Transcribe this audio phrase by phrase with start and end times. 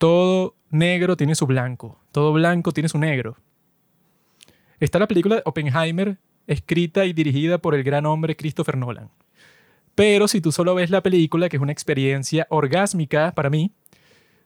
[0.00, 3.36] Todo negro tiene su blanco, todo blanco tiene su negro.
[4.78, 9.10] Está la película Oppenheimer, escrita y dirigida por el gran hombre Christopher Nolan.
[9.94, 13.72] Pero si tú solo ves la película, que es una experiencia orgásmica para mí,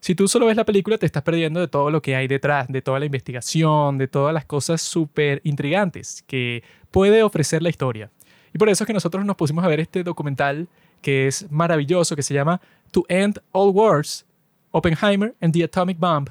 [0.01, 2.67] si tú solo ves la película te estás perdiendo de todo lo que hay detrás,
[2.67, 8.11] de toda la investigación, de todas las cosas súper intrigantes que puede ofrecer la historia.
[8.53, 10.67] Y por eso es que nosotros nos pusimos a ver este documental
[11.01, 12.61] que es maravilloso, que se llama
[12.91, 14.27] To End All Wars,
[14.75, 16.27] Oppenheimer and the Atomic Bomb.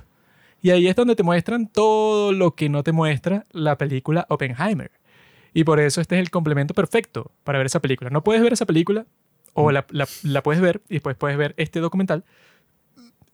[0.62, 4.92] Y ahí es donde te muestran todo lo que no te muestra la película Oppenheimer.
[5.54, 8.10] Y por eso este es el complemento perfecto para ver esa película.
[8.10, 9.06] No puedes ver esa película
[9.54, 12.26] o la, la, puedes ver y después puedes ver este documental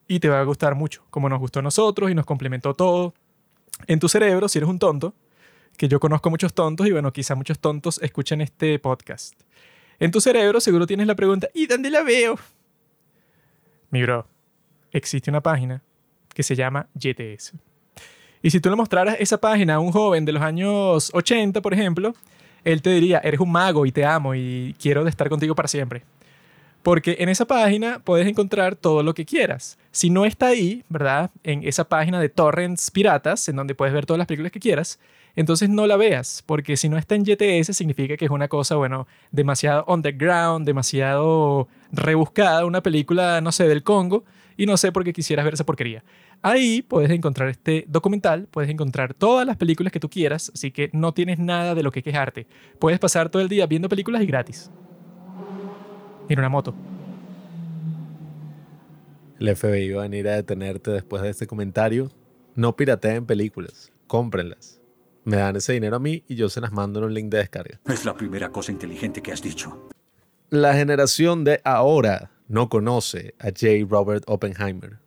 [0.08, 3.14] y te va a gustar mucho, como nos gustó a nosotros y nos complementó todo.
[3.88, 5.16] En tu cerebro, si eres un tonto,
[5.78, 9.40] que yo conozco muchos tontos y bueno, quizá muchos tontos escuchen este podcast.
[9.98, 12.38] En tu cerebro seguro tienes la pregunta, ¿y dónde la veo?
[13.92, 14.28] Mi bro,
[14.92, 15.82] existe una página
[16.34, 17.54] que se llama GTS.
[18.42, 21.74] Y si tú le mostraras esa página a un joven de los años 80, por
[21.74, 22.14] ejemplo,
[22.64, 26.04] él te diría, eres un mago y te amo y quiero estar contigo para siempre.
[26.82, 29.78] Porque en esa página puedes encontrar todo lo que quieras.
[29.92, 31.30] Si no está ahí, ¿verdad?
[31.44, 35.00] En esa página de torrents piratas, en donde puedes ver todas las películas que quieras,
[35.36, 38.76] entonces no la veas, porque si no está en GTS significa que es una cosa,
[38.76, 44.24] bueno, demasiado underground, demasiado rebuscada, una película, no sé, del Congo,
[44.60, 46.04] y no sé por qué quisieras ver esa porquería.
[46.42, 50.90] Ahí puedes encontrar este documental, puedes encontrar todas las películas que tú quieras, así que
[50.92, 52.46] no tienes nada de lo que quejarte.
[52.78, 54.70] Puedes pasar todo el día viendo películas y gratis.
[56.28, 56.76] En una moto.
[59.40, 62.12] El FBI va a venir a detenerte después de este comentario.
[62.54, 64.82] No pirateen películas, cómprenlas.
[65.24, 67.38] Me dan ese dinero a mí y yo se las mando en un link de
[67.38, 67.80] descarga.
[67.86, 69.88] Es la primera cosa inteligente que has dicho.
[70.50, 73.86] La generación de ahora no conoce a J.
[73.88, 74.98] Robert Oppenheimer.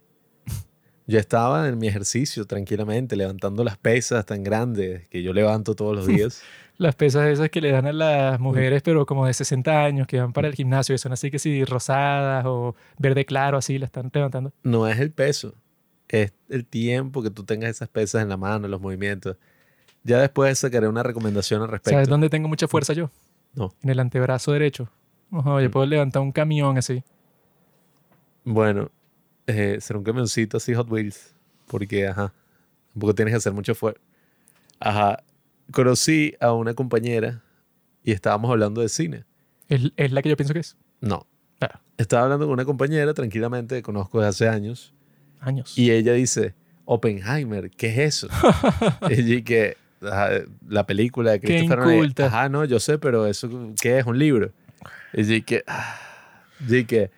[1.06, 5.94] Yo estaba en mi ejercicio tranquilamente, levantando las pesas tan grandes que yo levanto todos
[5.94, 6.42] los días.
[6.78, 10.20] las pesas esas que le dan a las mujeres, pero como de 60 años, que
[10.20, 13.86] van para el gimnasio y son así que si rosadas o verde claro, así, la
[13.86, 14.52] están levantando.
[14.62, 15.54] No es el peso,
[16.08, 19.36] es el tiempo que tú tengas esas pesas en la mano, los movimientos.
[20.04, 21.90] Ya después sacaré una recomendación al respecto.
[21.90, 23.10] ¿Sabes dónde tengo mucha fuerza yo?
[23.54, 23.74] No.
[23.82, 24.88] En el antebrazo derecho.
[25.30, 25.72] Ojo, yo mm.
[25.72, 27.02] puedo levantar un camión así.
[28.44, 28.90] Bueno,
[29.46, 31.34] eh, ser un camioncito así Hot Wheels.
[31.66, 32.32] Porque, ajá,
[32.92, 34.00] tampoco tienes que hacer mucho fuerza.
[34.78, 35.22] Ajá,
[35.70, 37.42] conocí a una compañera
[38.02, 39.24] y estábamos hablando de cine.
[39.68, 40.76] ¿Es, la que yo pienso que es?
[41.00, 41.26] No.
[41.60, 41.80] Ah.
[41.96, 44.92] Estaba hablando con una compañera tranquilamente que conozco desde hace años.
[45.40, 45.78] Años.
[45.78, 46.54] Y ella dice,
[46.84, 48.28] Oppenheimer, ¿qué es eso?
[49.10, 52.14] y que la película de Christopher Nolan.
[52.18, 53.48] Ajá, no, yo sé, pero eso,
[53.80, 54.06] ¿qué es?
[54.06, 54.52] Un libro.
[55.12, 56.00] Y que, ah,
[56.68, 57.10] y que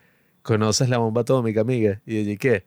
[0.45, 2.01] ¿conoces la bomba atómica, amiga?
[2.07, 2.65] Y allí que,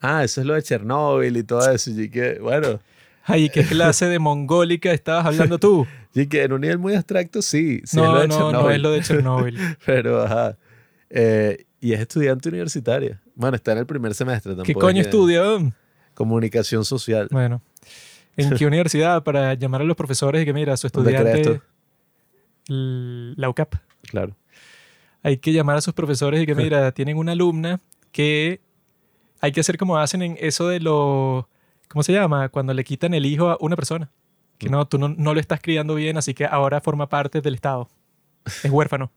[0.00, 1.90] ah, eso es lo de Chernóbil y todo eso.
[1.90, 2.80] Y que, bueno.
[3.24, 5.86] Ay, ¿qué clase de mongólica estabas hablando tú?
[6.14, 7.80] y que en un nivel muy abstracto, sí.
[7.84, 9.58] sí no, es no, no es lo de Chernóbil.
[9.86, 10.58] Pero, ajá.
[11.08, 13.22] Eh, y es estudiante universitaria.
[13.34, 14.66] Bueno, está en el primer semestre tampoco.
[14.66, 15.42] ¿Qué coño estudia?
[16.14, 17.28] Comunicación social.
[17.30, 17.62] Bueno.
[18.36, 19.22] ¿En qué universidad?
[19.22, 21.62] Para llamar a los profesores y que, mira, su estudiante...
[22.66, 23.74] La UCAP.
[24.02, 24.36] Claro
[25.22, 27.80] hay que llamar a sus profesores y que, mira, tienen una alumna
[28.12, 28.60] que
[29.40, 31.48] hay que hacer como hacen en eso de lo,
[31.88, 32.48] ¿cómo se llama?
[32.48, 34.10] Cuando le quitan el hijo a una persona.
[34.58, 34.72] Que mm.
[34.72, 37.88] no, tú no, no lo estás criando bien, así que ahora forma parte del Estado.
[38.62, 39.10] Es huérfano.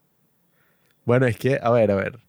[1.06, 2.20] bueno, es que, a ver, a ver.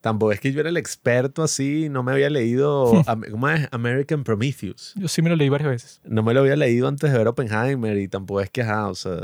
[0.00, 2.92] Tampoco es que yo era el experto así, no me había leído,
[3.30, 3.68] ¿cómo es?
[3.70, 4.92] American Prometheus.
[4.96, 6.00] Yo sí me lo leí varias veces.
[6.04, 8.94] No me lo había leído antes de ver Oppenheimer y tampoco es que, ajá, o
[8.94, 9.18] sea,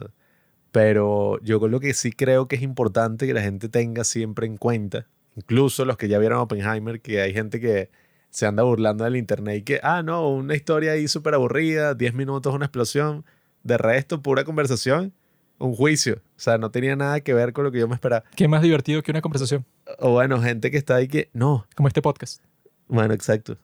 [0.72, 4.46] pero yo con lo que sí creo que es importante que la gente tenga siempre
[4.46, 7.90] en cuenta, incluso los que ya vieron Oppenheimer, que hay gente que
[8.30, 12.14] se anda burlando del internet y que, ah, no, una historia ahí súper aburrida, 10
[12.14, 13.24] minutos, una explosión,
[13.62, 15.12] de resto, pura conversación,
[15.58, 16.14] un juicio.
[16.36, 18.24] O sea, no tenía nada que ver con lo que yo me esperaba.
[18.34, 19.66] ¿Qué más divertido que una conversación?
[19.98, 21.66] O bueno, gente que está ahí que, no.
[21.74, 22.42] Como este podcast.
[22.88, 23.58] Bueno, exacto.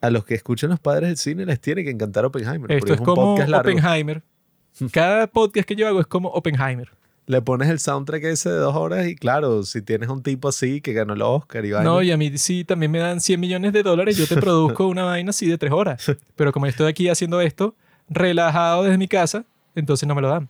[0.00, 2.70] A los que escuchan los padres del cine les tiene que encantar Oppenheimer.
[2.72, 4.22] Esto es, como Oppenheimer,
[4.92, 6.90] cada podcast que yo hago es como Oppenheimer.
[7.26, 10.80] Le pones el soundtrack ese de dos horas y claro, si tienes un tipo así
[10.80, 13.72] que ganó el Oscar y No, y a mí sí también me dan 100 millones
[13.74, 16.16] de dólares, yo te produzco una vaina así de tres horas.
[16.36, 17.74] Pero como estoy aquí haciendo esto,
[18.08, 19.44] relajado desde mi casa,
[19.74, 20.48] entonces no me lo dan.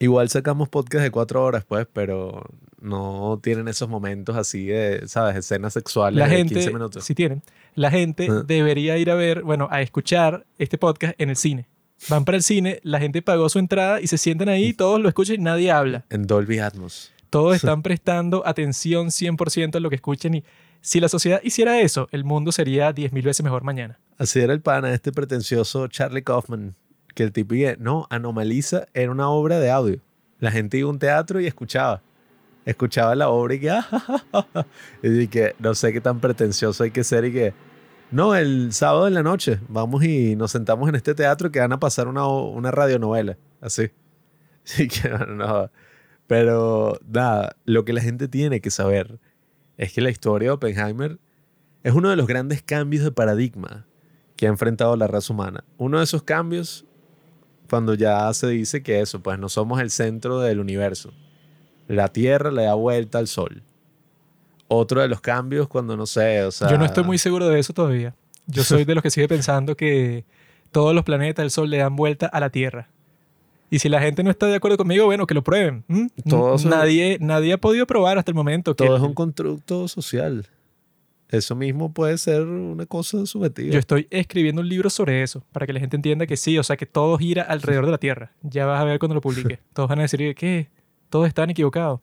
[0.00, 2.44] Igual sacamos podcast de cuatro horas, pues, pero
[2.80, 5.36] no tienen esos momentos así de, ¿sabes?
[5.36, 7.04] Escenas sexuales la de gente, 15 minutos.
[7.04, 7.42] Sí tienen.
[7.74, 11.66] La gente debería ir a ver, bueno, a escuchar este podcast en el cine.
[12.08, 15.08] Van para el cine, la gente pagó su entrada y se sienten ahí, todos lo
[15.08, 16.04] escuchan y nadie habla.
[16.10, 17.12] En Dolby Atmos.
[17.30, 20.44] Todos están prestando atención 100% a lo que escuchan y
[20.80, 23.98] Si la sociedad hiciera eso, el mundo sería 10.000 veces mejor mañana.
[24.16, 26.76] Así era el pana, este pretencioso Charlie Kaufman,
[27.14, 30.00] que el tipo no, Anomaliza era una obra de audio.
[30.38, 32.00] La gente iba a un teatro y escuchaba.
[32.64, 34.66] Escuchaba la obra y que, "Ah, ja, ja, ja, ja".
[35.02, 37.54] y que no sé qué tan pretencioso hay que ser y que,
[38.10, 41.72] no, el sábado en la noche vamos y nos sentamos en este teatro que van
[41.72, 43.90] a pasar una, una radionovela, así.
[44.64, 45.70] Así que, no.
[46.26, 49.18] Pero nada, lo que la gente tiene que saber
[49.78, 51.18] es que la historia de Oppenheimer
[51.82, 53.86] es uno de los grandes cambios de paradigma
[54.36, 55.64] que ha enfrentado la raza humana.
[55.78, 56.84] Uno de esos cambios
[57.70, 61.12] cuando ya se dice que eso, pues no somos el centro del universo.
[61.86, 63.62] La Tierra le da vuelta al Sol.
[64.68, 66.70] Otro de los cambios cuando no sé, o sea...
[66.70, 68.14] Yo no estoy muy seguro de eso todavía.
[68.46, 70.24] Yo soy de los que sigue pensando que
[70.70, 72.88] todos los planetas del Sol le dan vuelta a la Tierra.
[73.70, 75.84] Y si la gente no está de acuerdo conmigo, bueno, que lo prueben.
[75.88, 76.08] ¿m?
[76.28, 79.88] Todo eso- nadie, nadie ha podido probar hasta el momento que Todo es un constructo
[79.88, 80.46] social.
[81.30, 83.70] Eso mismo puede ser una cosa subjetiva.
[83.72, 86.62] yo estoy escribiendo un libro sobre eso, para que la gente entienda que sí, o
[86.62, 88.32] sea, que todo gira alrededor de la Tierra.
[88.42, 89.58] Ya vas a ver cuando lo publique.
[89.74, 90.68] Todos van a decir que
[91.10, 92.00] todos están equivocados.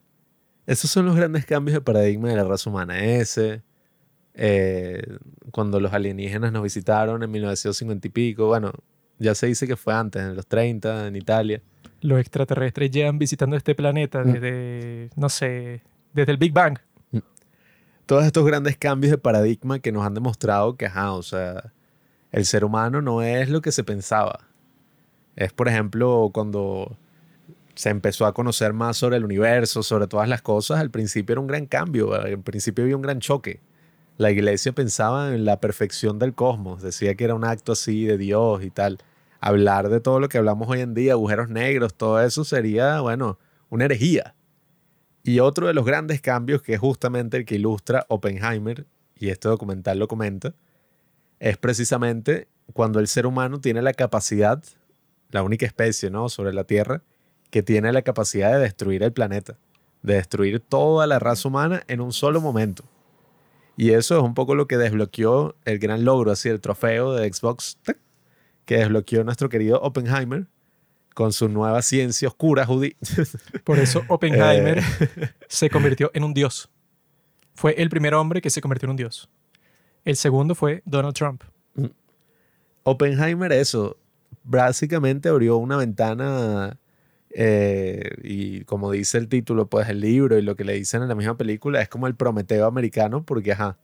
[0.66, 3.00] Esos son los grandes cambios de paradigma de la raza humana.
[3.00, 3.62] Ese,
[4.34, 5.02] eh,
[5.52, 8.72] cuando los alienígenas nos visitaron en 1950 y pico, bueno,
[9.20, 11.62] ya se dice que fue antes, en los 30, en Italia.
[12.02, 14.34] Los extraterrestres llevan visitando este planeta Mm.
[14.34, 15.82] desde, no sé,
[16.14, 16.78] desde el Big Bang.
[18.06, 21.74] Todos estos grandes cambios de paradigma que nos han demostrado que, ajá, o sea,
[22.32, 24.42] el ser humano no es lo que se pensaba.
[25.36, 26.98] Es, por ejemplo, cuando
[27.76, 31.42] se empezó a conocer más sobre el universo, sobre todas las cosas, al principio era
[31.42, 33.60] un gran cambio, al principio había un gran choque.
[34.18, 38.18] La iglesia pensaba en la perfección del cosmos, decía que era un acto así de
[38.18, 39.00] Dios y tal.
[39.42, 43.38] Hablar de todo lo que hablamos hoy en día, agujeros negros, todo eso sería, bueno,
[43.70, 44.36] una herejía.
[45.24, 48.86] Y otro de los grandes cambios, que es justamente el que ilustra Oppenheimer,
[49.18, 50.54] y este documental lo comenta,
[51.40, 54.64] es precisamente cuando el ser humano tiene la capacidad,
[55.30, 56.30] la única especie ¿no?
[56.30, 57.04] sobre la Tierra,
[57.56, 59.58] que tiene la capacidad de destruir el planeta,
[60.04, 62.84] de destruir toda la raza humana en un solo momento.
[63.78, 67.32] Y eso es un poco lo que desbloqueó el gran logro, así el trofeo de
[67.32, 67.78] Xbox,
[68.66, 70.48] que desbloqueó nuestro querido Oppenheimer
[71.14, 72.92] con su nueva ciencia oscura judía.
[73.64, 75.30] Por eso Oppenheimer Eh.
[75.48, 76.70] se convirtió en un dios.
[77.54, 79.30] Fue el primer hombre que se convirtió en un dios.
[80.04, 81.42] El segundo fue Donald Trump.
[82.84, 83.96] Oppenheimer, eso,
[84.44, 86.78] básicamente abrió una ventana
[87.38, 91.10] eh, y como dice el título, pues el libro y lo que le dicen en
[91.10, 93.78] la misma película es como el Prometeo americano porque, ajá,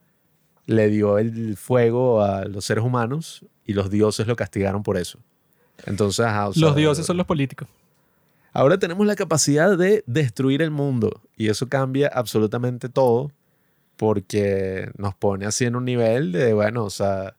[0.67, 5.19] le dio el fuego a los seres humanos y los dioses lo castigaron por eso.
[5.85, 7.67] Entonces, ajá, o sea, Los dioses son los políticos.
[8.53, 13.31] Ahora tenemos la capacidad de destruir el mundo y eso cambia absolutamente todo
[13.97, 17.35] porque nos pone así en un nivel de, bueno, o sea,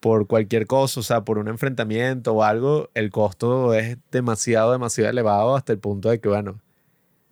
[0.00, 5.10] por cualquier cosa, o sea, por un enfrentamiento o algo, el costo es demasiado, demasiado
[5.10, 6.60] elevado hasta el punto de que, bueno,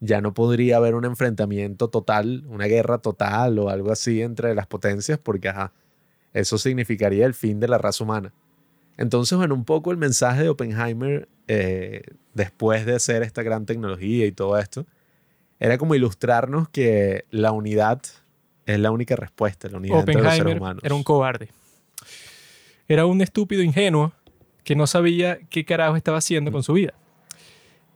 [0.00, 4.66] ya no podría haber un enfrentamiento total, una guerra total o algo así entre las
[4.66, 5.72] potencias porque, ajá,
[6.32, 8.32] eso significaría el fin de la raza humana.
[8.96, 12.02] Entonces, bueno, un poco el mensaje de Oppenheimer, eh,
[12.34, 14.86] después de hacer esta gran tecnología y todo esto,
[15.58, 18.00] era como ilustrarnos que la unidad
[18.66, 20.82] es la única respuesta, la unidad entre los seres humanos.
[20.84, 21.48] era un cobarde.
[22.88, 24.12] Era un estúpido ingenuo
[24.62, 26.94] que no sabía qué carajo estaba haciendo con su vida.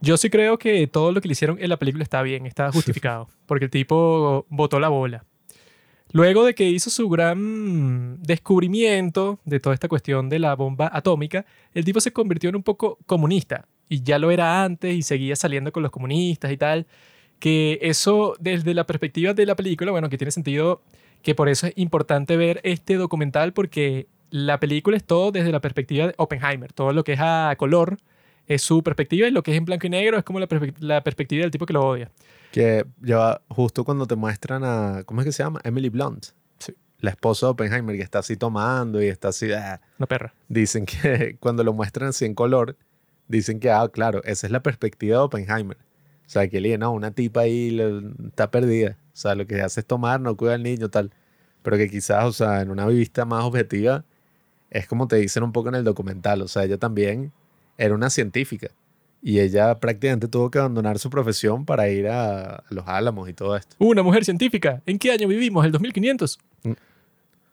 [0.01, 2.71] Yo sí creo que todo lo que le hicieron en la película está bien, está
[2.73, 5.25] justificado, porque el tipo botó la bola.
[6.12, 11.45] Luego de que hizo su gran descubrimiento de toda esta cuestión de la bomba atómica,
[11.75, 13.67] el tipo se convirtió en un poco comunista.
[13.91, 16.87] Y ya lo era antes y seguía saliendo con los comunistas y tal.
[17.39, 20.83] Que eso, desde la perspectiva de la película, bueno, que tiene sentido
[21.23, 25.61] que por eso es importante ver este documental porque la película es todo desde la
[25.61, 26.73] perspectiva de Oppenheimer.
[26.73, 27.99] Todo lo que es a color
[28.47, 30.75] es su perspectiva y lo que es en blanco y negro es como la, perspe-
[30.81, 32.11] la perspectiva del tipo que lo odia.
[32.53, 35.61] Que ya justo cuando te muestran a, ¿cómo es que se llama?
[35.65, 36.27] Emily Blunt.
[36.59, 36.75] Sí.
[37.01, 40.33] La esposa de Oppenheimer que está así tomando y está así, ah, Una perra.
[40.49, 42.77] dicen que cuando lo muestran así en color,
[43.29, 45.77] dicen que, ah, claro, esa es la perspectiva de Oppenheimer.
[46.27, 48.97] O sea, que él, no, una tipa ahí le- está perdida.
[49.13, 51.11] O sea, lo que hace es tomar, no cuida al niño, tal.
[51.63, 54.05] Pero que quizás, o sea, en una vista más objetiva,
[54.71, 56.43] es como te dicen un poco en el documental.
[56.43, 57.33] O sea, ella también
[57.77, 58.69] era una científica.
[59.21, 63.57] Y ella prácticamente tuvo que abandonar su profesión para ir a, los álamos y todo
[63.57, 63.75] esto.
[63.79, 64.81] Una mujer científica.
[64.87, 65.65] ¿En qué año vivimos?
[65.65, 66.39] ¿El 2500?
[66.63, 66.73] Mm.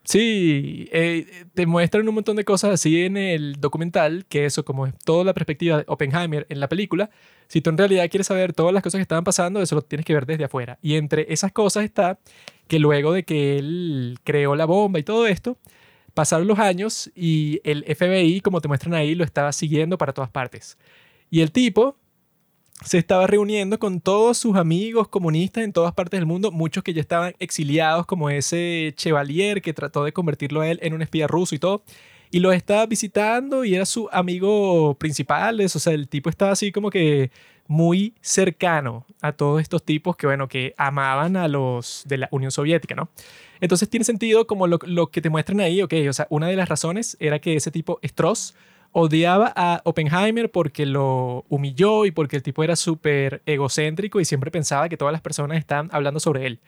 [0.04, 4.86] Sí, eh, te muestran un montón de cosas así en el documental, que eso como
[4.86, 7.10] es toda la perspectiva de Oppenheimer en la película,
[7.48, 10.06] si tú en realidad quieres saber todas las cosas que estaban pasando, eso lo tienes
[10.06, 10.78] que ver desde afuera.
[10.84, 12.20] Y entre esas cosas está
[12.68, 15.58] que luego de que él creó la bomba y todo esto,
[16.16, 20.32] pasaron los años y el FBI, como te muestran ahí, lo estaba siguiendo para todas
[20.32, 20.80] partes.
[21.30, 21.98] Y el tipo
[22.84, 26.94] se estaba reuniendo con todos sus amigos comunistas en todas partes del mundo, muchos que
[26.94, 31.28] ya estaban exiliados, como ese Chevalier que trató de convertirlo a él en un espía
[31.28, 31.84] ruso y todo.
[32.32, 36.72] Y los estaba visitando y era su amigo principal, o sea, el tipo estaba así
[36.72, 37.32] como que
[37.68, 42.52] muy cercano a todos estos tipos que, bueno, que amaban a los de la Unión
[42.52, 43.10] Soviética, ¿no?
[43.62, 46.56] Entonces tiene sentido como lo, lo que te muestran ahí, ok, o sea, una de
[46.56, 48.56] las razones era que ese tipo, Strauss,
[48.98, 54.52] odiaba a Oppenheimer porque lo humilló y porque el tipo era súper egocéntrico y siempre
[54.52, 56.62] pensaba que todas las personas estaban hablando sobre él.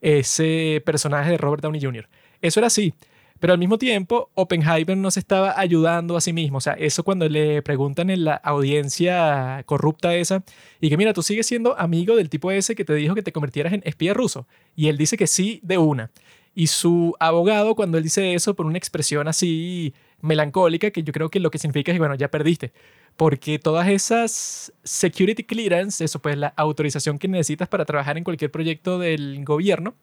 [0.00, 2.08] Ese personaje de Robert Downey Jr.
[2.42, 2.92] Eso era así.
[3.40, 6.58] Pero al mismo tiempo, Oppenheimer no se estaba ayudando a sí mismo.
[6.58, 10.44] O sea, eso cuando le preguntan en la audiencia corrupta esa,
[10.80, 13.32] y que mira, tú sigues siendo amigo del tipo ese que te dijo que te
[13.32, 14.46] convirtieras en espía ruso.
[14.76, 16.10] Y él dice que sí de una.
[16.54, 21.30] Y su abogado, cuando él dice eso, por una expresión así melancólica, que yo creo
[21.30, 22.72] que lo que significa es bueno, ya perdiste.
[23.16, 28.50] Porque todas esas security clearance, eso pues la autorización que necesitas para trabajar en cualquier
[28.50, 29.94] proyecto del gobierno,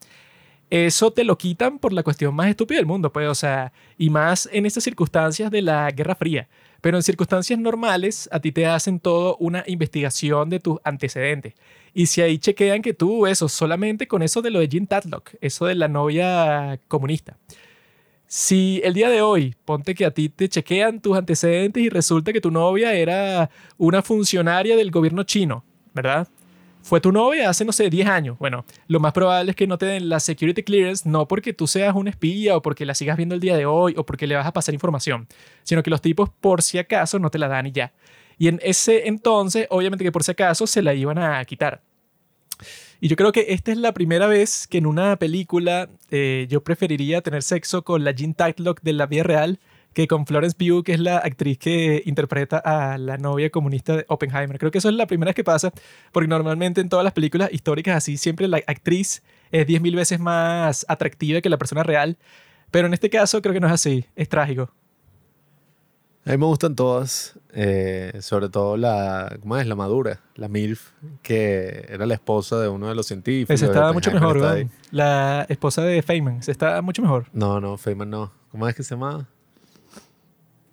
[0.70, 4.10] eso te lo quitan por la cuestión más estúpida del mundo, pues, o sea, y
[4.10, 6.48] más en estas circunstancias de la Guerra Fría.
[6.80, 11.54] Pero en circunstancias normales, a ti te hacen todo una investigación de tus antecedentes.
[11.92, 15.30] Y si ahí chequean que tú, eso, solamente con eso de lo de Jean Tatlock,
[15.40, 17.36] eso de la novia comunista.
[18.26, 22.32] Si el día de hoy, ponte que a ti te chequean tus antecedentes y resulta
[22.32, 26.28] que tu novia era una funcionaria del gobierno chino, ¿verdad?
[26.82, 28.38] Fue tu novia hace, no sé, 10 años.
[28.38, 31.66] Bueno, lo más probable es que no te den la security clearance, no porque tú
[31.66, 34.36] seas un espía o porque la sigas viendo el día de hoy o porque le
[34.36, 35.26] vas a pasar información,
[35.64, 37.92] sino que los tipos, por si acaso, no te la dan y ya.
[38.38, 41.82] Y en ese entonces, obviamente que por si acaso, se la iban a quitar.
[43.00, 46.64] Y yo creo que esta es la primera vez que en una película eh, yo
[46.64, 49.60] preferiría tener sexo con la Jean Tatlock de la vida real
[49.92, 54.04] que con Florence Pugh, que es la actriz que interpreta a la novia comunista de
[54.08, 54.58] Oppenheimer.
[54.58, 55.72] Creo que eso es la primera vez que pasa,
[56.12, 60.86] porque normalmente en todas las películas históricas así siempre la actriz es 10.000 veces más
[60.88, 62.16] atractiva que la persona real,
[62.70, 64.70] pero en este caso creo que no es así, es trágico.
[66.24, 69.66] A mí me gustan todas, eh, sobre todo la, ¿cómo es?
[69.66, 70.90] La madura, la MILF,
[71.22, 73.54] que era la esposa de uno de los científicos.
[73.54, 74.66] Esa estaba mucho mejor, ¿verdad?
[74.90, 77.26] La esposa de Feynman, se está mucho mejor.
[77.32, 78.30] No, no, Feynman no.
[78.50, 79.26] ¿Cómo es que se llama?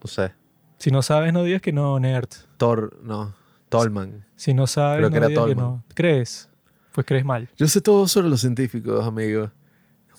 [0.05, 0.33] No sé.
[0.77, 2.29] Si no sabes, no digas que no, nerd.
[2.57, 3.33] Thor, no.
[3.69, 4.23] Tolman.
[4.35, 5.65] Si no sabes, Creo que no era digas que Tolman.
[5.77, 5.83] no.
[5.95, 6.47] ¿Crees?
[6.91, 7.49] Pues crees mal.
[7.57, 9.49] Yo sé todo sobre los científicos, amigo.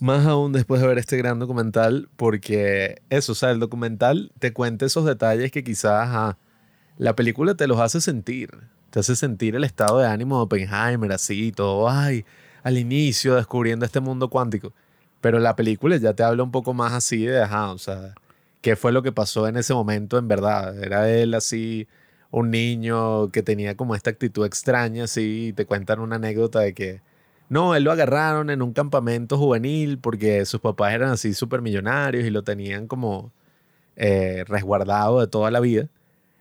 [0.00, 4.52] Más aún después de ver este gran documental, porque eso, o sea, el documental te
[4.52, 6.36] cuenta esos detalles que quizás ajá,
[6.98, 8.50] la película te los hace sentir.
[8.90, 12.24] Te hace sentir el estado de ánimo de Oppenheimer, así, todo, ay,
[12.64, 14.72] al inicio descubriendo este mundo cuántico.
[15.20, 18.14] Pero la película ya te habla un poco más así de, ajá, o sea,
[18.66, 20.76] qué fue lo que pasó en ese momento en verdad.
[20.82, 21.86] Era él así,
[22.32, 26.74] un niño que tenía como esta actitud extraña, así, y te cuentan una anécdota de
[26.74, 27.00] que,
[27.48, 32.24] no, él lo agarraron en un campamento juvenil porque sus papás eran así súper millonarios
[32.24, 33.30] y lo tenían como
[33.94, 35.86] eh, resguardado de toda la vida.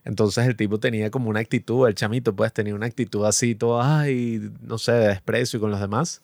[0.03, 3.83] Entonces el tipo tenía como una actitud, el chamito pues tenía una actitud así, todo,
[3.83, 6.21] ay, no sé, de desprecio con los demás.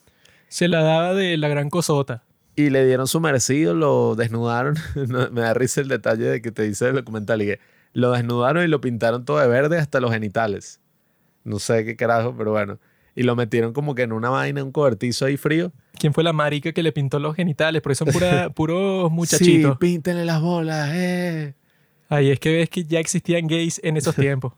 [0.47, 2.23] Se la daba de la gran cosota.
[2.61, 4.75] Y le dieron su merecido, lo desnudaron.
[5.31, 7.59] Me da risa el detalle de que te dice el documental y que
[7.93, 10.79] lo desnudaron y lo pintaron todo de verde hasta los genitales.
[11.43, 12.77] No sé qué carajo, pero bueno.
[13.15, 15.71] Y lo metieron como que en una vaina, un cobertizo ahí frío.
[15.97, 17.81] ¿Quién fue la marica que le pintó los genitales?
[17.81, 19.71] Porque son pura, puros muchachitos.
[19.73, 21.55] Sí, píntenle las bolas, eh.
[22.09, 24.53] Ahí es que ves que ya existían gays en esos tiempos.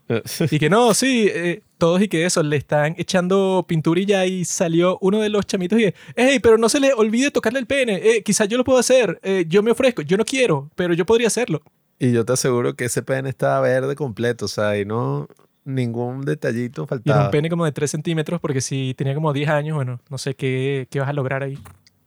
[0.50, 4.24] y que no, sí, eh, todos y que eso, le están echando pintura y ya
[4.24, 7.58] y salió uno de los chamitos y que, hey, pero no se le olvide tocarle
[7.58, 10.70] el pene, eh, quizás yo lo puedo hacer, eh, yo me ofrezco, yo no quiero,
[10.76, 11.60] pero yo podría hacerlo.
[11.98, 15.28] Y yo te aseguro que ese pene estaba verde completo, o sea, y no
[15.66, 17.24] ningún detallito Y era faltaba.
[17.26, 20.34] un pene como de 3 centímetros porque si tenía como 10 años, bueno, no sé
[20.34, 21.58] qué, qué vas a lograr ahí.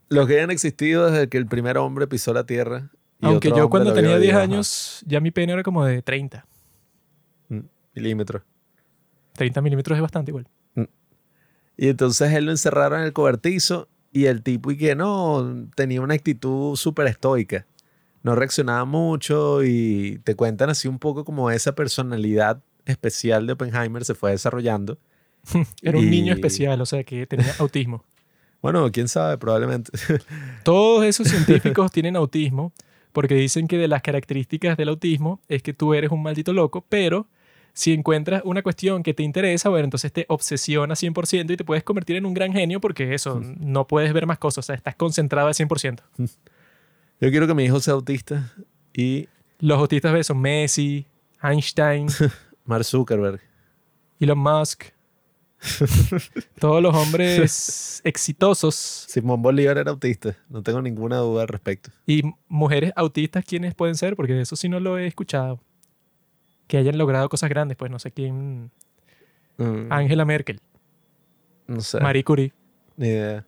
[0.10, 2.90] Los que hayan existido desde que el primer hombre pisó la tierra.
[3.22, 5.86] y Aunque yo cuando tenía y 10 dijo, "Ajá, años, ya mi pene era como
[5.86, 6.46] de 30.
[7.50, 7.60] mm,
[7.96, 8.42] milímetros.
[9.38, 10.48] 30 milímetros es bastante igual.
[11.78, 16.02] Y entonces él lo encerraron en el cobertizo y el tipo y que no, tenía
[16.02, 17.68] una actitud súper estoica.
[18.24, 24.04] No reaccionaba mucho y te cuentan así un poco como esa personalidad especial de Oppenheimer
[24.06, 24.98] se fue desarrollando.
[25.84, 28.04] Era un Y- niño especial, o sea, que tenía autismo.
[28.62, 29.92] Bueno, quién sabe, probablemente.
[30.64, 32.74] Todos esos científicos tienen autismo
[33.12, 36.84] porque dicen que de las características del autismo es que tú eres un maldito loco,
[36.90, 37.28] pero
[37.78, 41.84] Si encuentras una cuestión que te interesa, bueno, entonces te obsesiona 100% y te puedes
[41.84, 44.96] convertir en un gran genio porque eso, no puedes ver más cosas, o sea, estás
[44.96, 46.00] concentrado al 100%.
[47.22, 48.52] Yo quiero que mi hijo sea autista
[48.96, 49.28] y
[49.60, 51.06] Los autistas ves son Messi,
[51.44, 52.08] Einstein,
[52.66, 53.42] Mark Zuckerberg.
[54.20, 54.86] Elon Musk.
[56.60, 58.74] Todos los hombres exitosos
[59.08, 60.36] Simón Bolívar era autista.
[60.50, 61.92] No tengo ninguna duda al respecto.
[62.08, 64.16] y mujeres autistas, ¿quiénes pueden ser?
[64.16, 65.60] Porque eso sí no lo he escuchado.
[66.68, 68.72] Que hayan logrado cosas grandes, pues no sé quién.
[69.58, 70.60] Mm, Angela Merkel,
[71.68, 72.00] no sé.
[72.00, 72.54] Marie Curie.
[72.98, 73.46] Ni idea.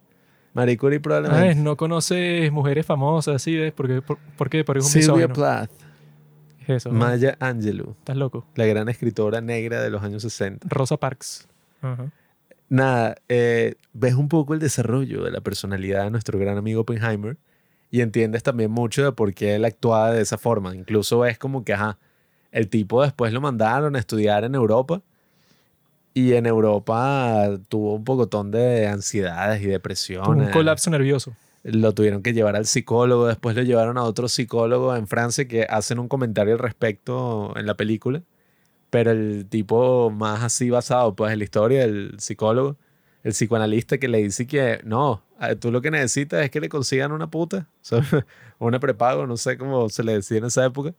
[0.54, 1.56] Marie Curie Ah, probablemente.
[1.56, 3.72] no conoces mujeres famosas así, ¿ves?
[3.74, 4.64] Porque, por, ¿por qué?
[4.64, 5.34] Porque es un Sylvia misógino.
[5.34, 5.72] Plath.
[6.62, 6.90] Es eso.
[6.92, 7.00] ¿no?
[7.00, 7.92] Maya Angelou.
[8.00, 8.46] Estás loco.
[8.56, 10.68] La gran escritora negra de los años 60.
[10.70, 11.48] Rosa Parks.
[11.82, 12.12] Ajá.
[12.68, 17.38] Nada, eh, ves un poco el desarrollo de la personalidad de nuestro gran amigo Oppenheimer
[17.90, 20.76] y entiendes también mucho de por qué él actuaba de esa forma.
[20.76, 21.98] Incluso ves como que, ajá,
[22.52, 25.02] el tipo después lo mandaron a estudiar en Europa
[26.14, 30.48] y en Europa tuvo un pocotón de ansiedades y Tuvo depresiones.
[30.48, 31.34] un colapso nervioso.
[31.64, 35.64] Lo tuvieron que llevar al psicólogo, después lo llevaron a otro psicólogo en Francia que
[35.64, 38.22] hacen un comentario al respecto en la película,
[38.90, 42.78] pero el tipo más así basado pues en la historia, el psicólogo,
[43.24, 45.22] el psicoanalista que le dice que no,
[45.60, 48.26] tú lo que necesitas es que le consigan una puta, o sea,
[48.58, 50.94] una prepago, no sé cómo se le decía en esa época,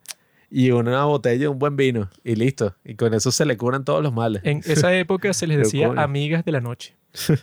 [0.50, 3.84] y una botella de un buen vino, y listo, y con eso se le curan
[3.84, 4.42] todos los males.
[4.44, 6.94] En esa época se les decía amigas de la noche.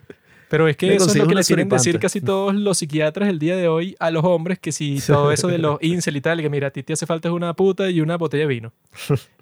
[0.50, 3.38] Pero es que eso es lo que le quieren decir casi todos los psiquiatras el
[3.38, 6.42] día de hoy a los hombres, que si todo eso de los incel y tal,
[6.42, 8.72] que mira, a ti te hace falta una puta y una botella de vino.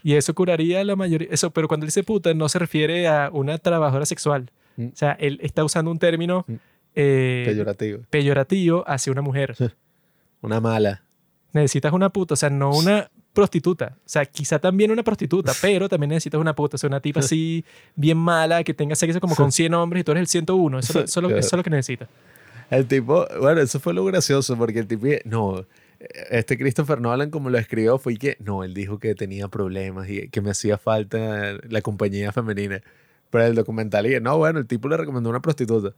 [0.02, 3.60] Y eso curaría la mayoría, eso, pero cuando dice puta no se refiere a una
[3.60, 4.50] trabajadora sexual.
[4.78, 4.86] Mm.
[4.88, 6.54] O sea, él está usando un término Mm.
[6.96, 8.00] eh, Peyorativo.
[8.10, 9.56] peyorativo hacia una mujer.
[10.42, 11.04] Una mala.
[11.54, 13.94] Necesitas una puta, o sea, no una prostituta.
[13.98, 17.20] O sea, quizá también una prostituta, pero también necesitas una puta, o sea, una tipa
[17.20, 17.64] así
[17.96, 20.80] bien mala que tenga sexo como con 100 hombres y tú eres el 101.
[20.80, 22.10] Eso, eso, es lo- eso es lo que necesitas.
[22.72, 25.64] El tipo, bueno, eso fue lo gracioso, porque el tipo, no,
[26.32, 30.30] este Christopher Nolan como lo escribió fue que, no, él dijo que tenía problemas y
[30.30, 32.82] que me hacía falta la compañía femenina.
[33.30, 35.94] Pero el documental, y no, bueno, el tipo le recomendó una prostituta.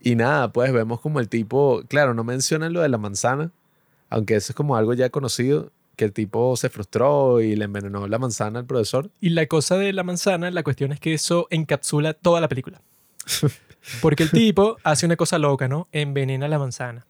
[0.00, 3.50] Y nada, pues vemos como el tipo, claro, no mencionan lo de la manzana,
[4.10, 8.06] aunque eso es como algo ya conocido, que el tipo se frustró y le envenenó
[8.06, 9.10] la manzana al profesor.
[9.20, 12.80] Y la cosa de la manzana, la cuestión es que eso encapsula toda la película.
[14.02, 15.88] Porque el tipo hace una cosa loca, ¿no?
[15.92, 17.06] Envenena la manzana.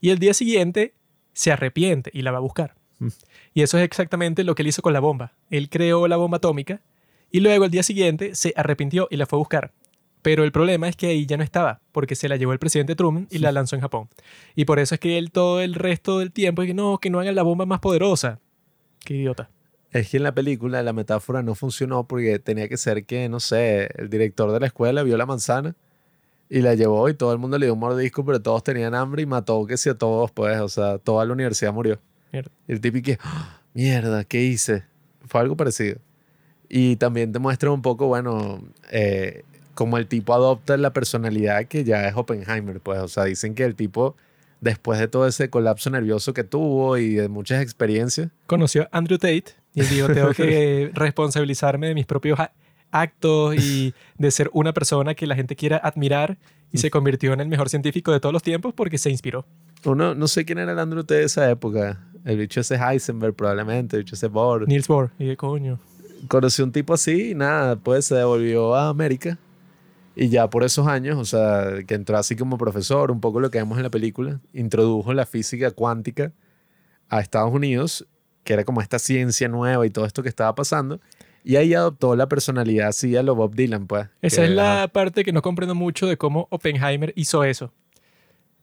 [0.00, 0.94] Y el día siguiente
[1.32, 2.74] se arrepiente y la va a buscar.
[2.98, 3.08] Mm.
[3.54, 5.32] Y eso es exactamente lo que él hizo con la bomba.
[5.50, 6.80] Él creó la bomba atómica
[7.30, 9.72] y luego el día siguiente se arrepintió y la fue a buscar.
[10.22, 12.94] Pero el problema es que ahí ya no estaba, porque se la llevó el presidente
[12.96, 14.08] Truman y la lanzó en Japón.
[14.54, 17.20] Y por eso es que él todo el resto del tiempo dice, no, que no
[17.20, 18.40] hagan la bomba más poderosa.
[19.04, 19.48] Qué idiota.
[19.90, 23.40] Es que en la película la metáfora no funcionó porque tenía que ser que, no
[23.40, 25.76] sé, el director de la escuela vio la manzana
[26.50, 29.22] y la llevó y todo el mundo le dio un mordisco, pero todos tenían hambre
[29.22, 31.98] y mató que si a todos, pues, o sea, toda la universidad murió.
[32.32, 32.50] Mierda.
[32.66, 34.84] Y el tipo que, "Ah, mierda, ¿qué hice?
[35.26, 35.98] Fue algo parecido.
[36.68, 39.44] Y también te muestra un poco, bueno, eh,
[39.78, 43.62] como el tipo adopta la personalidad que ya es Oppenheimer, pues, o sea, dicen que
[43.62, 44.16] el tipo,
[44.60, 49.18] después de todo ese colapso nervioso que tuvo y de muchas experiencias, conoció a Andrew
[49.18, 52.40] Tate y él dijo, tengo que responsabilizarme de mis propios
[52.90, 56.38] actos y de ser una persona que la gente quiera admirar
[56.72, 59.46] y se convirtió en el mejor científico de todos los tiempos porque se inspiró.
[59.84, 62.04] Uno, no sé quién era el Andrew Tate de esa época.
[62.24, 64.66] El bicho ese Heisenberg, probablemente, el bicho ese Bohr.
[64.66, 65.12] Niels Bohr.
[65.20, 65.78] Y de coño.
[66.26, 69.38] Conoció un tipo así y nada, pues se devolvió a América.
[70.20, 73.52] Y ya por esos años, o sea, que entró así como profesor, un poco lo
[73.52, 76.32] que vemos en la película, introdujo la física cuántica
[77.08, 78.04] a Estados Unidos,
[78.42, 81.00] que era como esta ciencia nueva y todo esto que estaba pasando.
[81.44, 84.08] Y ahí adoptó la personalidad así a lo Bob Dylan, pues.
[84.20, 87.72] Esa es la parte que no comprendo mucho de cómo Oppenheimer hizo eso.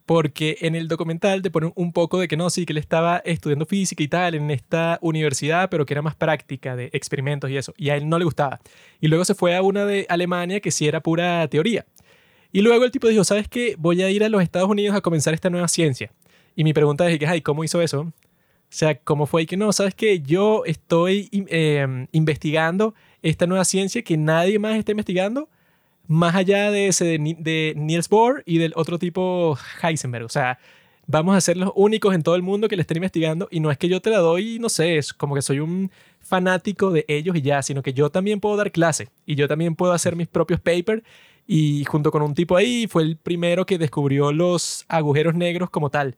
[0.05, 3.17] Porque en el documental te ponen un poco de que no, sí, que él estaba
[3.25, 7.57] estudiando física y tal en esta universidad, pero que era más práctica de experimentos y
[7.57, 7.73] eso.
[7.75, 8.59] Y a él no le gustaba.
[9.01, 11.85] Y luego se fue a una de Alemania que sí era pura teoría.
[12.51, 13.75] Y luego el tipo dijo, ¿sabes qué?
[13.77, 16.11] Voy a ir a los Estados Unidos a comenzar esta nueva ciencia.
[16.55, 18.01] Y mi pregunta es, ay, ¿cómo hizo eso?
[18.01, 18.13] O
[18.69, 19.43] sea, ¿cómo fue?
[19.43, 20.21] Y que no, ¿sabes qué?
[20.21, 25.49] Yo estoy eh, investigando esta nueva ciencia que nadie más está investigando
[26.07, 30.25] más allá de ese de, de Niels Bohr y del otro tipo Heisenberg.
[30.25, 30.59] O sea,
[31.07, 33.71] vamos a ser los únicos en todo el mundo que le estén investigando y no
[33.71, 37.05] es que yo te la doy, no sé, es como que soy un fanático de
[37.07, 40.15] ellos y ya, sino que yo también puedo dar clase y yo también puedo hacer
[40.15, 41.03] mis propios papers
[41.47, 45.89] y junto con un tipo ahí fue el primero que descubrió los agujeros negros como
[45.91, 46.15] tal.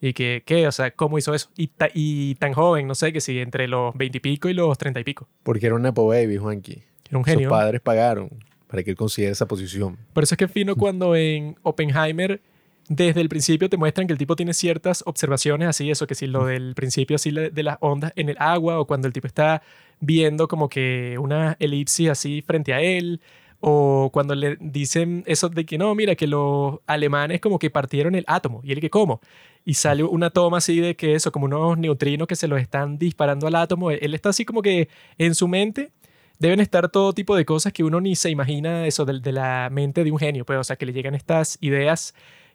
[0.00, 0.66] Y que, ¿qué?
[0.66, 1.48] O sea, ¿cómo hizo eso?
[1.56, 4.52] Y, ta- y tan joven, no sé, que sí, entre los 20 y pico y
[4.54, 5.28] los 30 y pico.
[5.44, 6.82] Porque era un Nepo Baby, Juanqui.
[7.08, 7.48] Era un Sus genio.
[7.48, 8.28] padres pagaron
[8.74, 9.96] para que él consiguiera esa posición.
[10.12, 12.40] Por eso es que fino cuando en Oppenheimer
[12.88, 16.26] desde el principio te muestran que el tipo tiene ciertas observaciones así, eso que si
[16.26, 19.62] lo del principio así de las ondas en el agua o cuando el tipo está
[20.00, 23.20] viendo como que una elipsis así frente a él
[23.60, 28.16] o cuando le dicen eso de que no, mira que los alemanes como que partieron
[28.16, 29.20] el átomo y él que cómo
[29.64, 32.98] y sale una toma así de que eso como unos neutrinos que se los están
[32.98, 35.92] disparando al átomo, él está así como que en su mente
[36.38, 39.68] deben estar todo tipo de cosas que uno ni se imagina eso de, de la
[39.70, 42.14] mente de un genio, pues, o sea, que le llegan estas ideas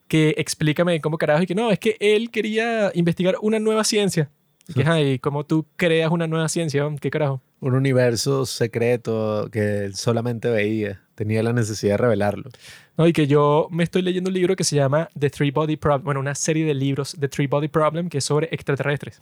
[0.10, 4.30] que explícame cómo carajo y que no, es que él quería investigar una nueva ciencia.
[4.68, 6.88] Y que, ajá, ¿y cómo tú creas una nueva ciencia?
[7.00, 7.42] ¿Qué carajo?
[7.60, 11.02] Un universo secreto que él solamente veía.
[11.15, 12.50] Tenía la necesidad de revelarlo.
[12.96, 15.76] No, y que yo me estoy leyendo un libro que se llama The Three Body
[15.76, 19.22] Problem, bueno, una serie de libros, The Three Body Problem, que es sobre extraterrestres.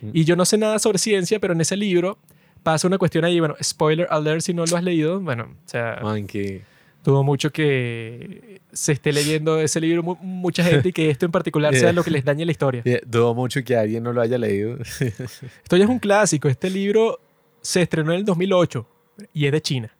[0.00, 0.10] Mm.
[0.12, 2.18] Y yo no sé nada sobre ciencia, pero en ese libro
[2.62, 5.98] pasa una cuestión ahí, bueno, spoiler alert si no lo has leído, bueno, o sea,
[6.00, 6.60] Juanqui.
[7.04, 11.32] dudo mucho que se esté leyendo ese libro mu- mucha gente y que esto en
[11.32, 11.92] particular sea Yeah.
[11.92, 12.82] lo que les dañe la historia.
[12.84, 14.76] Yeah, Dudo mucho que alguien no lo haya leído.
[15.00, 16.48] Esto ya es un clásico.
[16.48, 17.20] Este libro
[17.60, 18.86] se estrenó en el 2008
[19.32, 19.90] y es de China.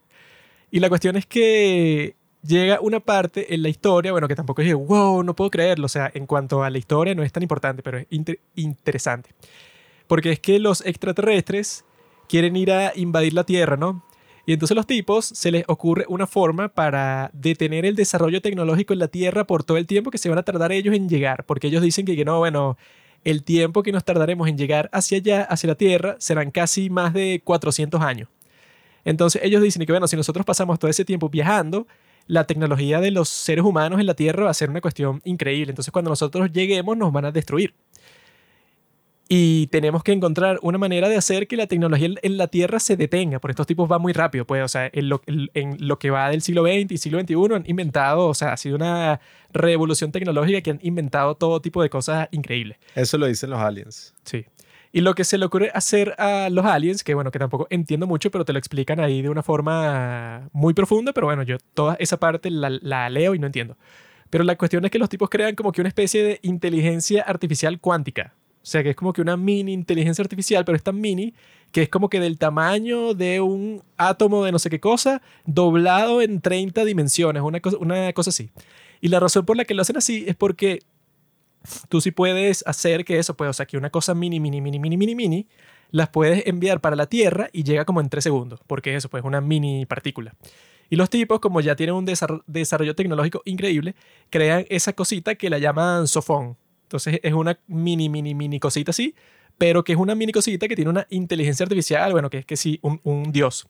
[0.70, 4.74] Y la cuestión es que llega una parte en la historia, bueno, que tampoco es
[4.74, 5.86] wow, no puedo creerlo.
[5.86, 9.30] O sea, en cuanto a la historia no es tan importante, pero es inter- interesante.
[10.08, 11.84] Porque es que los extraterrestres
[12.28, 14.02] quieren ir a invadir la Tierra, ¿no?
[14.46, 19.00] Y entonces los tipos se les ocurre una forma para detener el desarrollo tecnológico en
[19.00, 21.44] la Tierra por todo el tiempo que se van a tardar ellos en llegar.
[21.44, 22.78] Porque ellos dicen que, que no, bueno,
[23.24, 27.12] el tiempo que nos tardaremos en llegar hacia allá, hacia la Tierra, serán casi más
[27.12, 28.28] de 400 años.
[29.04, 31.88] Entonces ellos dicen que, bueno, si nosotros pasamos todo ese tiempo viajando,
[32.28, 35.72] la tecnología de los seres humanos en la Tierra va a ser una cuestión increíble.
[35.72, 37.74] Entonces cuando nosotros lleguemos nos van a destruir.
[39.28, 42.96] Y tenemos que encontrar una manera de hacer que la tecnología en- la Tierra se
[42.96, 45.98] detenga, porque estos tipos van muy rápido, pues, o sea, en lo, en- en lo
[45.98, 49.20] que va del siglo XX y siglo XXI han inventado, o sea, ha sido una
[49.52, 52.78] revolución tecnológica que han inventado todo tipo de cosas increíbles.
[52.94, 54.14] Eso lo dicen los aliens.
[54.24, 54.44] Sí.
[54.92, 58.06] Y lo que se le ocurre hacer a los aliens, que bueno, que tampoco entiendo
[58.06, 61.96] mucho, pero te lo explican ahí de una forma muy profunda, pero bueno, yo toda
[61.98, 63.76] esa parte la, la leo y no entiendo.
[64.30, 67.80] Pero la cuestión es que los tipos crean como que una especie de inteligencia artificial
[67.80, 68.32] cuántica.
[68.66, 71.34] O sea, que es como que una mini inteligencia artificial, pero es tan mini
[71.70, 76.20] que es como que del tamaño de un átomo de no sé qué cosa, doblado
[76.20, 78.50] en 30 dimensiones, una cosa, una cosa así.
[79.00, 80.80] Y la razón por la que lo hacen así es porque
[81.88, 84.80] tú sí puedes hacer que eso, pues, o sea, que una cosa mini, mini, mini,
[84.80, 85.46] mini, mini, mini,
[85.92, 89.22] las puedes enviar para la Tierra y llega como en tres segundos, porque eso, pues,
[89.22, 90.34] es una mini partícula.
[90.90, 93.94] Y los tipos, como ya tienen un desarro- desarrollo tecnológico increíble,
[94.28, 96.56] crean esa cosita que la llaman sofón.
[96.86, 99.14] Entonces es una mini, mini, mini cosita así,
[99.58, 102.56] pero que es una mini cosita que tiene una inteligencia artificial, bueno, que es que
[102.56, 103.66] sí, un, un dios.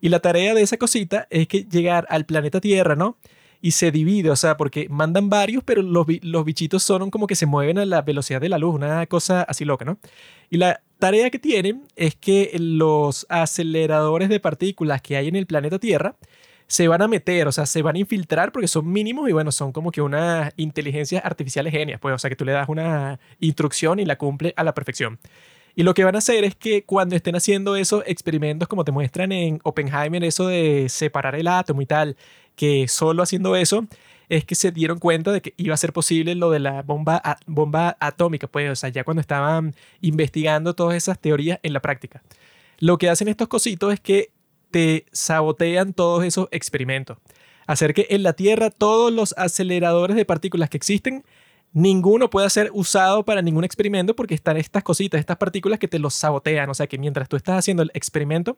[0.00, 3.18] Y la tarea de esa cosita es que llegar al planeta Tierra, ¿no?
[3.60, 7.34] Y se divide, o sea, porque mandan varios, pero los, los bichitos son como que
[7.34, 9.98] se mueven a la velocidad de la luz, una cosa así loca, ¿no?
[10.50, 15.46] Y la tarea que tienen es que los aceleradores de partículas que hay en el
[15.46, 16.16] planeta Tierra
[16.66, 19.52] se van a meter, o sea, se van a infiltrar porque son mínimos y bueno,
[19.52, 23.20] son como que unas inteligencias artificiales genias, pues, o sea, que tú le das una
[23.38, 25.18] instrucción y la cumple a la perfección.
[25.76, 28.92] Y lo que van a hacer es que cuando estén haciendo esos experimentos, como te
[28.92, 32.16] muestran en Oppenheimer, eso de separar el átomo y tal,
[32.56, 33.86] que solo haciendo eso
[34.28, 37.38] es que se dieron cuenta de que iba a ser posible lo de la bomba,
[37.46, 42.22] bomba atómica, pues, o sea, ya cuando estaban investigando todas esas teorías en la práctica.
[42.78, 44.30] Lo que hacen estos cositos es que
[44.70, 47.18] te sabotean todos esos experimentos.
[47.66, 51.24] Hacer que en la Tierra todos los aceleradores de partículas que existen,
[51.72, 55.98] ninguno pueda ser usado para ningún experimento porque están estas cositas, estas partículas que te
[55.98, 56.70] los sabotean.
[56.70, 58.56] O sea, que mientras tú estás haciendo el experimento,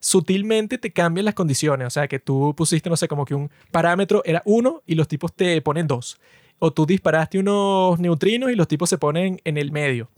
[0.00, 1.86] sutilmente te cambian las condiciones.
[1.86, 5.08] O sea, que tú pusiste, no sé, como que un parámetro era uno y los
[5.08, 6.20] tipos te ponen dos.
[6.58, 10.08] O tú disparaste unos neutrinos y los tipos se ponen en el medio.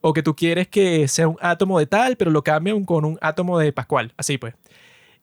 [0.00, 3.18] O que tú quieres que sea un átomo de tal, pero lo cambian con un
[3.20, 4.12] átomo de Pascual.
[4.16, 4.54] Así pues.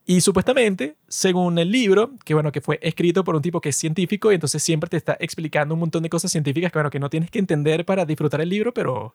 [0.04, 3.76] Y supuestamente, según el libro, que bueno, que fue escrito por un tipo que es
[3.76, 6.98] científico y entonces siempre te está explicando un montón de cosas científicas que bueno, que
[6.98, 9.14] no tienes que entender para disfrutar el libro, pero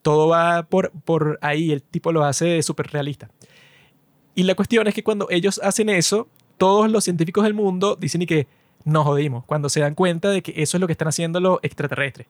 [0.00, 3.28] todo va por, por ahí, el tipo lo hace súper realista.
[4.34, 8.22] Y la cuestión es que cuando ellos hacen eso, todos los científicos del mundo dicen
[8.22, 8.46] y que
[8.84, 11.58] nos jodimos, cuando se dan cuenta de que eso es lo que están haciendo los
[11.62, 12.26] extraterrestres.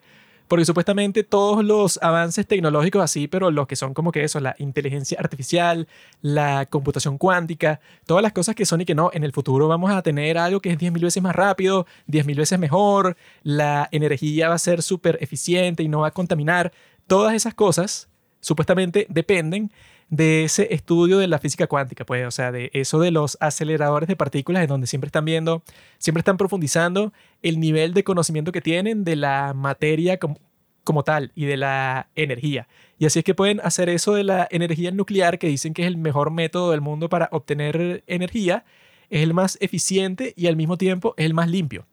[0.48, 4.54] Porque supuestamente todos los avances tecnológicos así, pero los que son como que eso, la
[4.58, 5.88] inteligencia artificial,
[6.20, 9.90] la computación cuántica, todas las cosas que son y que no, en el futuro vamos
[9.90, 14.56] a tener algo que es 10.000 veces más rápido, 10.000 veces mejor, la energía va
[14.56, 16.72] a ser súper eficiente y no va a contaminar.
[17.06, 18.08] Todas esas cosas
[18.40, 19.70] supuestamente dependen
[20.12, 24.08] de ese estudio de la física cuántica, pues, o sea, de eso de los aceleradores
[24.08, 25.62] de partículas, en donde siempre están viendo,
[25.96, 30.38] siempre están profundizando el nivel de conocimiento que tienen de la materia como,
[30.84, 32.68] como tal y de la energía.
[32.98, 35.88] Y así es que pueden hacer eso de la energía nuclear, que dicen que es
[35.88, 38.66] el mejor método del mundo para obtener energía,
[39.08, 41.86] es el más eficiente y al mismo tiempo es el más limpio.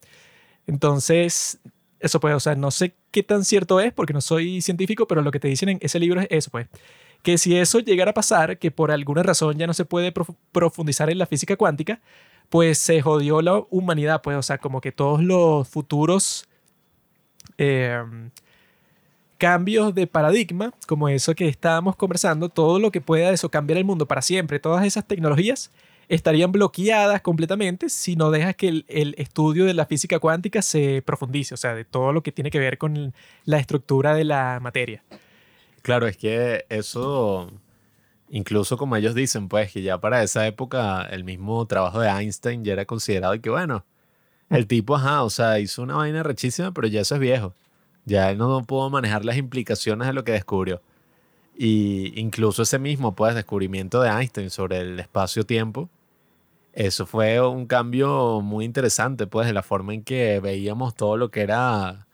[0.67, 1.61] Entonces,
[2.01, 5.21] eso pues, o sea, no sé qué tan cierto es porque no soy científico, pero
[5.21, 6.67] lo que te dicen en ese libro es eso, pues
[7.21, 10.13] que si eso llegara a pasar, que por alguna razón ya no se puede
[10.51, 11.99] profundizar en la física cuántica,
[12.49, 16.47] pues se jodió la humanidad, pues, o sea, como que todos los futuros
[17.57, 18.31] em,
[19.37, 23.85] cambios de paradigma, como eso que estábamos conversando, todo lo que pueda eso cambiar el
[23.85, 25.71] mundo para siempre, todas esas tecnologías
[26.09, 31.03] estarían bloqueadas completamente si no dejas que el, el, estudio de la física cuántica se
[31.05, 33.13] profundice, o sea, de todo lo que tiene que ver con
[33.45, 35.03] la estructura de la materia.
[35.81, 37.49] Claro, es que eso,
[38.29, 42.63] incluso como ellos dicen, pues que ya para esa época el mismo trabajo de Einstein
[42.65, 43.85] ya era considerado y que bueno,
[44.49, 47.53] el tipo, ajá, o sea, hizo una vaina rechísima, pero ya eso es viejo.
[48.05, 50.81] Ya él no pudo manejar las implicaciones de lo que descubrió.
[51.57, 55.89] Y incluso ese mismo, pues, descubrimiento de Einstein sobre el espacio-tiempo,
[56.73, 61.31] eso fue un cambio muy interesante, pues, de la forma en que veíamos todo lo
[61.31, 62.07] que era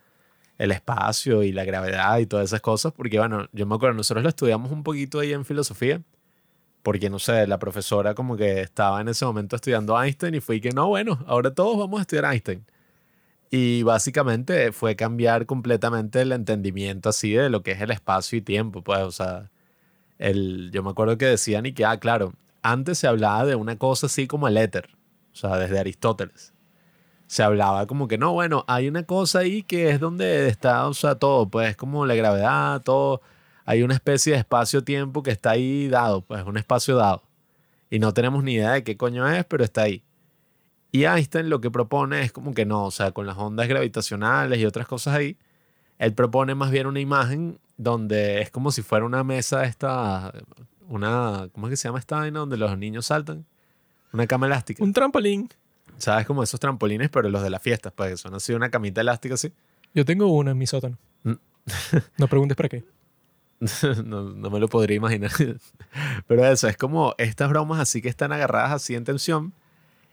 [0.58, 4.22] el espacio y la gravedad y todas esas cosas, porque bueno, yo me acuerdo, nosotros
[4.22, 6.02] lo estudiamos un poquito ahí en filosofía,
[6.82, 10.60] porque no sé, la profesora como que estaba en ese momento estudiando Einstein y fue
[10.60, 12.64] que no, bueno, ahora todos vamos a estudiar Einstein.
[13.50, 18.42] Y básicamente fue cambiar completamente el entendimiento así de lo que es el espacio y
[18.42, 19.50] tiempo, pues, o sea,
[20.18, 23.76] el, yo me acuerdo que decían y que, ah, claro, antes se hablaba de una
[23.78, 24.88] cosa así como el éter,
[25.32, 26.55] o sea, desde Aristóteles
[27.26, 30.94] se hablaba como que no, bueno, hay una cosa ahí que es donde está, o
[30.94, 33.20] sea, todo, pues como la gravedad, todo,
[33.64, 37.22] hay una especie de espacio-tiempo que está ahí dado, pues un espacio dado.
[37.90, 40.02] Y no tenemos ni idea de qué coño es, pero está ahí.
[40.92, 44.58] Y Einstein lo que propone es como que no, o sea, con las ondas gravitacionales
[44.58, 45.36] y otras cosas ahí,
[45.98, 50.32] él propone más bien una imagen donde es como si fuera una mesa esta,
[50.88, 52.40] una, ¿cómo es que se llama esta vaina?
[52.40, 53.44] Donde los niños saltan.
[54.12, 54.82] Una cama elástica.
[54.82, 55.48] Un trampolín.
[55.98, 56.26] ¿Sabes?
[56.26, 59.52] Como esos trampolines, pero los de las fiestas, pues son así una camita elástica así.
[59.94, 60.98] Yo tengo uno en mi sótano.
[61.22, 61.32] Mm.
[62.18, 62.84] no preguntes para qué.
[64.04, 65.30] no, no, me lo podría imaginar.
[66.26, 69.52] pero eso, es como estas bromas así que están agarradas así en tensión.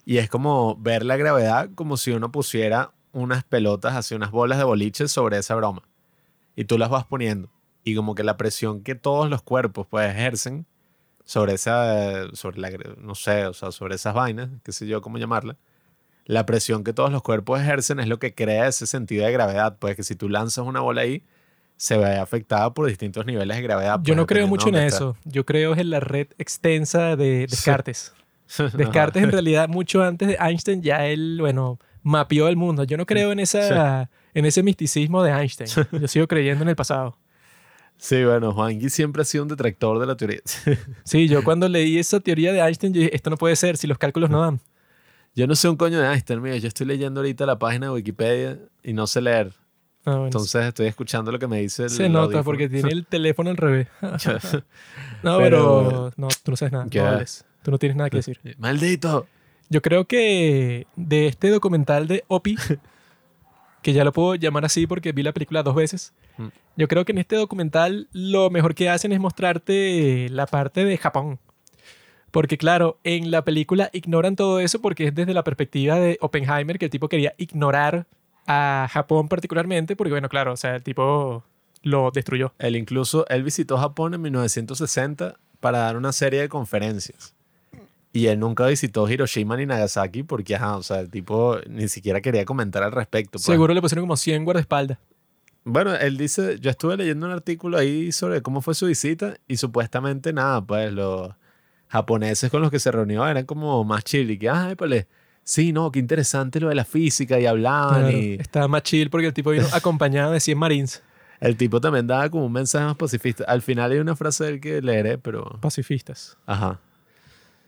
[0.06, 4.58] Y es como ver la gravedad como si uno pusiera unas pelotas, así unas bolas
[4.58, 5.84] de boliche sobre esa broma.
[6.56, 7.50] Y tú las vas poniendo.
[7.84, 10.66] Y como que la presión que todos los cuerpos pues ejercen
[11.26, 15.18] sobre esa, sobre la, no sé, o sea, sobre esas vainas, qué sé yo cómo
[15.18, 15.58] llamarla,
[16.26, 19.78] la presión que todos los cuerpos ejercen es lo que crea ese sentido de gravedad.
[19.80, 21.24] Pues que si tú lanzas una bola ahí,
[21.78, 23.98] se ve afectada por distintos niveles de gravedad.
[23.98, 25.18] Yo pues, no creo mucho en eso.
[25.26, 28.14] Yo creo en la red extensa de Descartes.
[28.74, 32.84] Descartes en realidad mucho antes de Einstein ya él, bueno, mapeó el mundo.
[32.84, 35.70] Yo no creo en, esa, en ese misticismo de Einstein.
[35.92, 37.18] Yo sigo creyendo en el pasado.
[37.98, 40.42] Sí, bueno, Juan siempre ha sido un detractor de la teoría.
[41.04, 43.88] sí, yo cuando leí esa teoría de Einstein, yo dije, esto no puede ser si
[43.88, 44.60] los cálculos no dan.
[45.36, 47.94] Yo no sé un coño de Einstein, mira, yo estoy leyendo ahorita la página de
[47.94, 49.54] Wikipedia y no sé leer.
[50.06, 53.50] Ah, Entonces estoy escuchando lo que me dice el Se nota porque tiene el teléfono
[53.50, 53.88] al revés.
[55.24, 56.12] no, pero...
[56.18, 56.86] No, tú no sabes nada.
[56.86, 57.26] No
[57.64, 58.40] Tú no tienes nada que decir.
[58.58, 59.28] ¡Maldito!
[59.70, 62.58] Yo creo que de este documental de Opi,
[63.82, 66.48] que ya lo puedo llamar así porque vi la película dos veces, mm.
[66.76, 70.98] yo creo que en este documental lo mejor que hacen es mostrarte la parte de
[70.98, 71.40] Japón.
[72.34, 76.80] Porque claro, en la película ignoran todo eso porque es desde la perspectiva de Oppenheimer
[76.80, 78.08] que el tipo quería ignorar
[78.48, 81.44] a Japón particularmente porque bueno, claro, o sea, el tipo
[81.84, 82.52] lo destruyó.
[82.58, 87.36] Él incluso, él visitó Japón en 1960 para dar una serie de conferencias.
[88.14, 92.20] Y él nunca visitó Hiroshima ni Nagasaki porque, ajá, o sea, el tipo ni siquiera
[92.20, 93.34] quería comentar al respecto.
[93.34, 93.44] Pues.
[93.44, 94.98] Seguro le pusieron como 100 guardaespaldas.
[95.66, 99.58] Bueno, él dice, yo estuve leyendo un artículo ahí sobre cómo fue su visita y
[99.58, 101.30] supuestamente nada, pues los
[101.94, 105.06] japoneses con los que se reunió eran como más chill y que, ay, pues,
[105.44, 108.34] sí, no, qué interesante lo de la física y hablaban y...
[108.34, 111.04] Estaba más chill porque el tipo vino acompañado de 100 marines.
[111.40, 113.44] El tipo también daba como un mensaje más pacifista.
[113.44, 115.60] Al final hay una frase del que leeré, pero...
[115.62, 116.36] Pacifistas.
[116.48, 116.80] Ajá.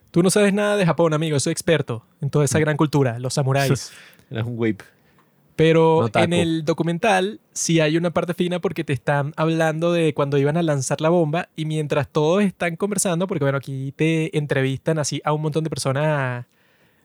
[0.10, 1.40] Tú no sabes nada de Japón, amigo.
[1.40, 3.92] Soy experto en toda esa gran cultura, los samuráis.
[4.32, 4.82] Eres un whip.
[5.56, 10.14] Pero No en el documental sí hay una parte fina porque te están hablando de
[10.14, 14.38] cuando iban a lanzar la bomba y mientras todos están conversando, porque bueno, aquí te
[14.38, 16.46] entrevistan así a un montón de personas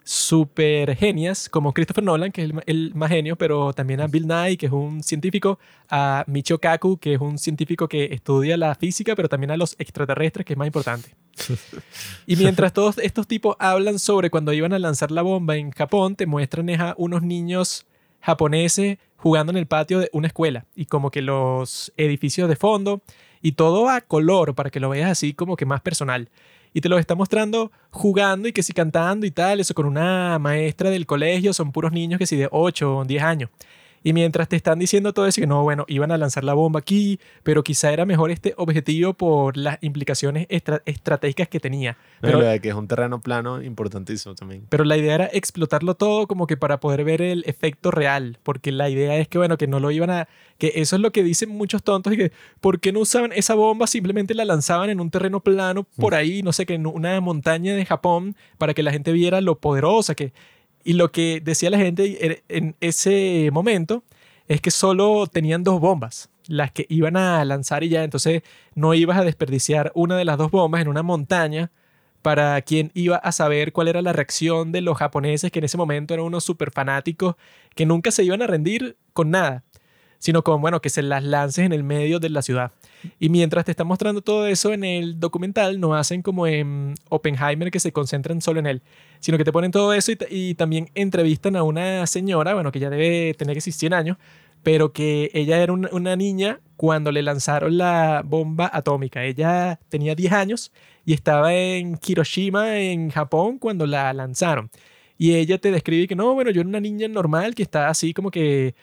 [0.03, 4.27] súper genias, como Christopher Nolan, que es el, el más genio, pero también a Bill
[4.27, 5.59] Nye, que es un científico,
[5.89, 9.77] a Michio Kaku, que es un científico que estudia la física, pero también a los
[9.79, 11.15] extraterrestres, que es más importante.
[12.27, 16.17] Y mientras todos estos tipos hablan sobre cuando iban a lanzar la bomba en Japón,
[16.17, 17.87] te muestran es a unos niños
[18.21, 23.03] japoneses jugando en el patio de una escuela y como que los edificios de fondo
[23.43, 26.29] y todo a color para que lo veas así como que más personal.
[26.73, 30.39] Y te lo está mostrando jugando y que si cantando y tal, eso con una
[30.39, 33.51] maestra del colegio, son puros niños que si de 8 o 10 años.
[34.03, 36.81] Y mientras te están diciendo todo eso, que no, bueno, iban a lanzar la bomba
[36.81, 41.99] aquí, pero quizá era mejor este objetivo por las implicaciones estra- estratégicas que tenía.
[42.23, 44.65] Pero, de que es un terreno plano importantísimo también.
[44.71, 48.73] pero la idea era explotarlo todo como que para poder ver el efecto real, porque
[48.73, 50.29] la idea es que, bueno, que no lo iban a...
[50.57, 52.33] que eso es lo que dicen muchos tontos y que,
[52.63, 53.87] ¿por qué no usaban esa bomba?
[53.87, 57.75] Simplemente la lanzaban en un terreno plano por ahí, no sé, que en una montaña
[57.75, 60.33] de Japón, para que la gente viera lo poderosa que...
[60.85, 64.03] Y lo que decía la gente er- en ese momento
[64.49, 68.43] es que solo tenían dos bombas, las que iban a lanzar y ya, entonces
[68.75, 71.71] no ibas a desperdiciar una de las dos bombas en una montaña
[72.23, 75.77] para quien iba a saber cuál era la reacción de los japoneses, que en ese
[75.79, 77.37] momento eran unos super fanáticos
[77.75, 79.65] que nunca se iban a rendir con nada,
[80.21, 82.71] sino con, bueno, que se las lances en el medio de la ciudad.
[83.19, 87.71] Y mientras te están mostrando todo eso en el documental, no hacen como en Oppenheimer
[87.73, 88.83] que se concentran solo en él,
[89.19, 92.71] sino que te ponen todo eso y, ta- y también entrevistan a una señora, bueno,
[92.71, 94.19] que ya debe tener que 100 años,
[94.63, 99.25] pero que ella era una, niña cuando le lanzaron la bomba atómica.
[99.25, 100.73] Ella tenía 10 años
[101.07, 104.71] y estaba en Hiroshima, en Japón, cuando la lanzaron.
[105.17, 108.13] Y ella te describe que no, bueno, yo era una niña normal que estaba así
[108.13, 108.75] como que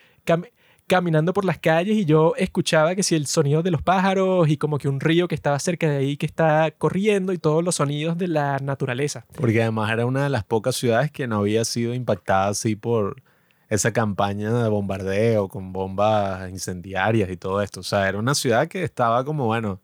[0.87, 4.57] caminando por las calles y yo escuchaba que si el sonido de los pájaros y
[4.57, 7.75] como que un río que estaba cerca de ahí que está corriendo y todos los
[7.75, 9.25] sonidos de la naturaleza.
[9.35, 13.21] Porque además era una de las pocas ciudades que no había sido impactada así por
[13.69, 17.81] esa campaña de bombardeo con bombas incendiarias y todo esto.
[17.81, 19.81] O sea, era una ciudad que estaba como, bueno,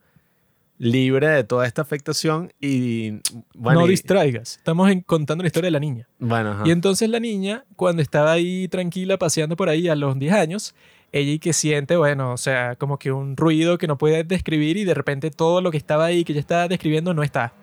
[0.80, 3.12] libre de toda esta afectación y,
[3.56, 4.58] bueno, no y- distraigas.
[4.58, 6.08] Estamos en- contando la historia de la niña.
[6.20, 6.64] bueno, ajá.
[6.66, 10.74] Y entonces la niña, cuando estaba ahí tranquila paseando por ahí a los 10 años,
[11.14, 14.78] ella y que siente, bueno, o sea, como que un ruido que no puede describir
[14.78, 17.54] y de repente todo lo que estaba ahí, que ella estaba describiendo, no está.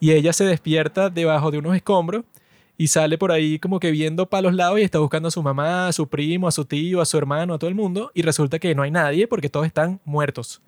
[0.00, 2.24] Y ella se despierta debajo de unos escombros
[2.78, 5.42] y sale por ahí como que viendo para los lados y está buscando a su
[5.42, 8.22] mamá, a su primo, a su tío, a su hermano, a todo el mundo y
[8.22, 10.62] resulta que no hay nadie porque todos están muertos.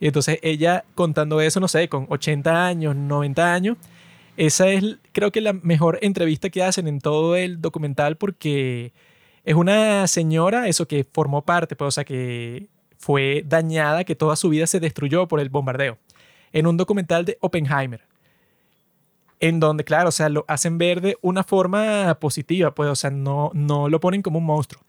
[0.00, 3.76] Y entonces ella contando eso, no sé, con 80 años, 90 años,
[4.36, 8.92] esa es creo que la mejor entrevista que hacen en todo el documental porque
[9.44, 14.36] es una señora, eso que formó parte, pues, o sea, que fue dañada, que toda
[14.36, 15.98] su vida se destruyó por el bombardeo.
[16.52, 18.02] En un documental de Oppenheimer.
[19.40, 23.10] En donde, claro, o sea, lo hacen ver de una forma positiva, pues, o sea,
[23.10, 24.82] no, no lo ponen como un monstruo.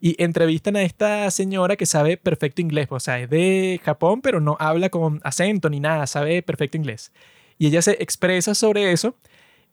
[0.00, 4.20] Y entrevistan a esta señora que sabe perfecto inglés, pues, o sea, es de Japón,
[4.20, 7.12] pero no habla con acento ni nada, sabe perfecto inglés.
[7.58, 9.16] Y ella se expresa sobre eso.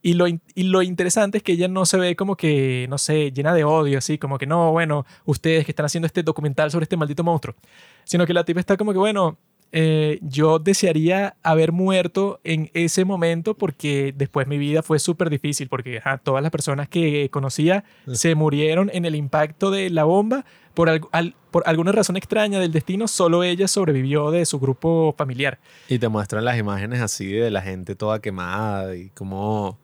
[0.01, 3.31] Y lo, y lo interesante es que ella no se ve como que, no sé,
[3.31, 6.83] llena de odio, así como que no, bueno, ustedes que están haciendo este documental sobre
[6.83, 7.55] este maldito monstruo.
[8.03, 9.37] Sino que la tipa está como que, bueno,
[9.73, 15.69] eh, yo desearía haber muerto en ese momento porque después mi vida fue súper difícil
[15.69, 20.45] porque ajá, todas las personas que conocía se murieron en el impacto de la bomba.
[20.73, 25.13] Por, alg- al- por alguna razón extraña del destino, solo ella sobrevivió de su grupo
[25.17, 25.59] familiar.
[25.89, 29.77] Y te muestran las imágenes así de la gente toda quemada y cómo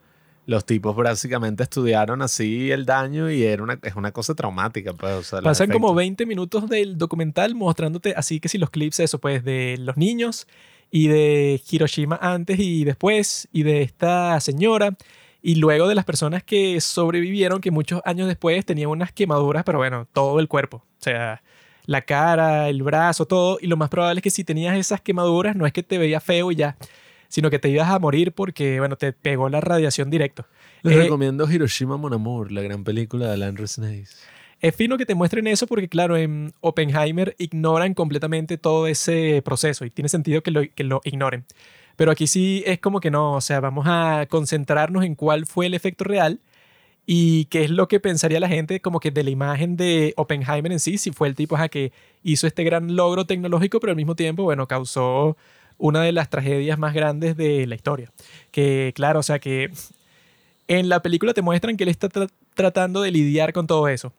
[0.47, 4.93] los tipos básicamente estudiaron así el daño y era una, es una cosa traumática.
[4.93, 5.97] Pues, o sea, Pasan como efectos.
[5.97, 10.47] 20 minutos del documental mostrándote así que si los clips, eso pues, de los niños
[10.89, 14.95] y de Hiroshima antes y después y de esta señora
[15.41, 19.79] y luego de las personas que sobrevivieron que muchos años después tenían unas quemaduras, pero
[19.79, 21.43] bueno, todo el cuerpo, o sea,
[21.85, 25.57] la cara, el brazo, todo y lo más probable es que si tenías esas quemaduras
[25.57, 26.77] no es que te veía feo y ya,
[27.27, 30.45] sino que te ibas a morir porque, bueno, te pegó la radiación directo.
[30.83, 34.17] Les Eh, recomiendo Hiroshima Mon Amour, la gran película de Alan Resnais.
[34.59, 39.85] Es fino que te muestren eso porque, claro, en Oppenheimer ignoran completamente todo ese proceso
[39.85, 41.45] y tiene sentido que lo, que lo ignoren.
[41.95, 45.65] Pero aquí sí es como que no, o sea, vamos a concentrarnos en cuál fue
[45.67, 46.39] el efecto real
[47.05, 50.71] y qué es lo que pensaría la gente como que de la imagen de Oppenheimer
[50.71, 51.91] en sí, si fue el tipo ajá, que
[52.23, 55.37] hizo este gran logro tecnológico, pero al mismo tiempo, bueno, causó
[55.77, 58.11] una de las tragedias más grandes de la historia.
[58.51, 59.71] Que, claro, o sea, que
[60.67, 64.13] en la película te muestran que él está tra- tratando de lidiar con todo eso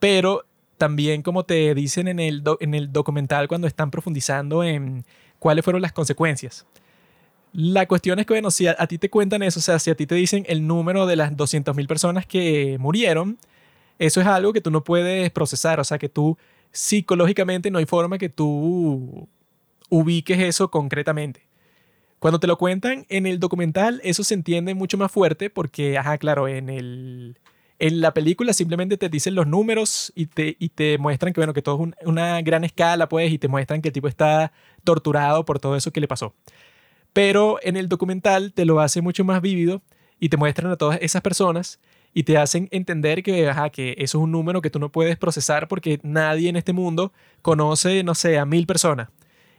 [0.00, 0.44] pero
[0.76, 5.04] también como te dicen en el, en el documental cuando están profundizando en
[5.38, 6.66] cuáles fueron las consecuencias.
[7.54, 9.90] La cuestión es que, bueno, si a, a ti te cuentan eso, o sea, si
[9.90, 13.38] a ti te dicen el número de las 200.000 personas que murieron,
[13.98, 16.36] eso es algo que tú no puedes procesar, o sea, que tú
[16.72, 19.26] psicológicamente no hay forma que tú
[19.90, 21.46] ubiques eso concretamente.
[22.18, 26.16] Cuando te lo cuentan en el documental, eso se entiende mucho más fuerte porque, ajá,
[26.18, 27.38] claro, en, el,
[27.78, 31.52] en la película simplemente te dicen los números y te, y te muestran que, bueno,
[31.52, 34.52] que todo es un- una gran escala, pues, y te muestran que el tipo está
[34.84, 36.34] torturado por todo eso que le pasó.
[37.12, 39.82] Pero en el documental te lo hace mucho más vívido
[40.20, 41.80] y te muestran a todas esas personas
[42.12, 45.16] y te hacen entender que, ajá, que eso es un número que tú no puedes
[45.16, 47.12] procesar porque nadie en este mundo
[47.42, 49.08] conoce, no sé, a mil personas.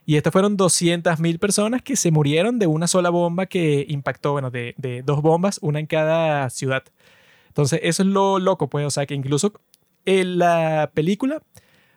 [0.06, 4.52] Y estas fueron 200.000 personas que se murieron de una sola bomba que impactó, bueno,
[4.52, 6.84] de, de dos bombas, una en cada ciudad.
[7.48, 9.54] Entonces, eso es lo loco, pues, o sea, que incluso
[10.06, 11.42] en la película,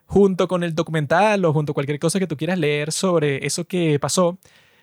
[0.06, 3.66] junto con el documental o junto a cualquier cosa que tú quieras leer sobre eso
[3.66, 4.38] que pasó,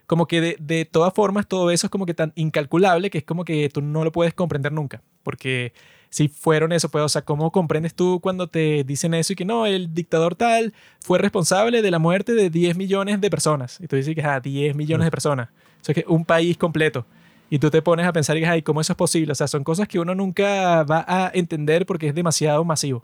[0.06, 3.24] como que de, de todas formas todo eso es como que tan incalculable que es
[3.24, 5.02] como que tú no lo puedes comprender nunca.
[5.24, 5.74] Porque
[6.16, 9.44] si fueron eso, pues, o sea, ¿cómo comprendes tú cuando te dicen eso y que
[9.44, 13.82] no, el dictador tal fue responsable de la muerte de 10 millones de personas?
[13.82, 15.50] Y tú dices que, ah, 10 millones de personas.
[15.82, 17.06] Eso es que un país completo.
[17.50, 19.34] Y tú te pones a pensar, y, ay, ¿cómo eso es posible?
[19.34, 23.04] O sea, son cosas que uno nunca va a entender porque es demasiado masivo.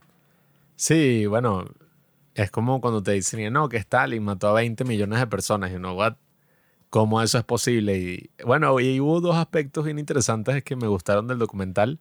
[0.78, 1.66] Sí, bueno,
[2.34, 5.70] es como cuando te dicen, no, que Stalin mató a 20 millones de personas.
[5.70, 6.14] Y uno, what?
[6.90, 7.98] ¿Cómo eso es posible?
[7.98, 12.00] Y bueno, y hubo dos aspectos bien interesantes que me gustaron del documental,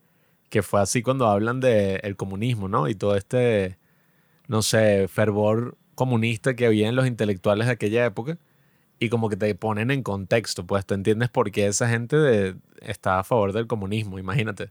[0.51, 2.89] que fue así cuando hablan del comunismo, ¿no?
[2.89, 3.79] Y todo este,
[4.49, 8.39] no sé, fervor comunista que había en los intelectuales de aquella época.
[9.01, 12.57] Y como que te ponen en contexto, pues tú entiendes por qué esa gente de-
[12.83, 14.19] está a favor del comunismo.
[14.19, 14.71] Imagínate,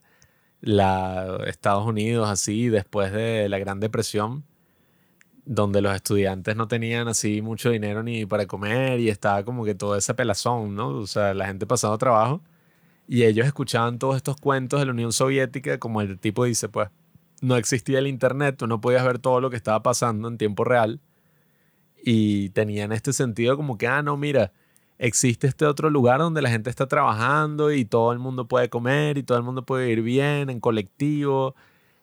[0.61, 4.45] la, Estados Unidos así, después de la Gran Depresión,
[5.45, 9.75] donde los estudiantes no tenían así mucho dinero ni para comer y estaba como que
[9.75, 10.89] todo ese pelazón, ¿no?
[10.89, 12.41] O sea, la gente pasando trabajo
[13.11, 16.89] y ellos escuchaban todos estos cuentos de la Unión Soviética, como el tipo dice, pues,
[17.41, 20.63] no existía el Internet, tú no podías ver todo lo que estaba pasando en tiempo
[20.63, 20.99] real
[22.03, 24.51] y tenían este sentido como que, ah, no, mira,
[24.99, 29.17] existe este otro lugar donde la gente está trabajando y todo el mundo puede comer
[29.17, 31.55] y todo el mundo puede vivir bien en colectivo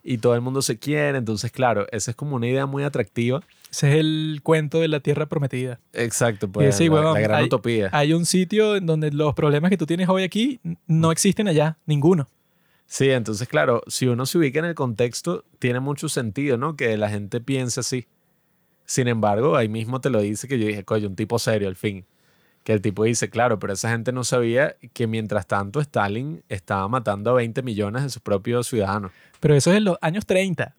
[0.03, 1.17] y todo el mundo se quiere.
[1.17, 3.39] Entonces, claro, esa es como una idea muy atractiva.
[3.71, 5.79] Ese es el cuento de la tierra prometida.
[5.93, 7.89] Exacto, pues la, la gran hay- utopía.
[7.91, 11.77] Hay un sitio en donde los problemas que tú tienes hoy aquí no existen allá,
[11.85, 12.27] ninguno.
[12.85, 16.77] Sí, entonces, claro, si uno se ubica en el contexto, tiene mucho sentido, ¿no?
[16.77, 18.07] Que la gente piense así.
[18.85, 21.75] Sin embargo, ahí mismo te lo dice que yo dije, coño, un tipo serio al
[21.75, 22.05] fin.
[22.63, 26.87] Que el tipo dice, claro, pero esa gente no sabía que mientras tanto Stalin estaba
[26.87, 29.11] matando a 20 millones de sus propios ciudadanos.
[29.41, 30.73] Pero eso es en los años 30.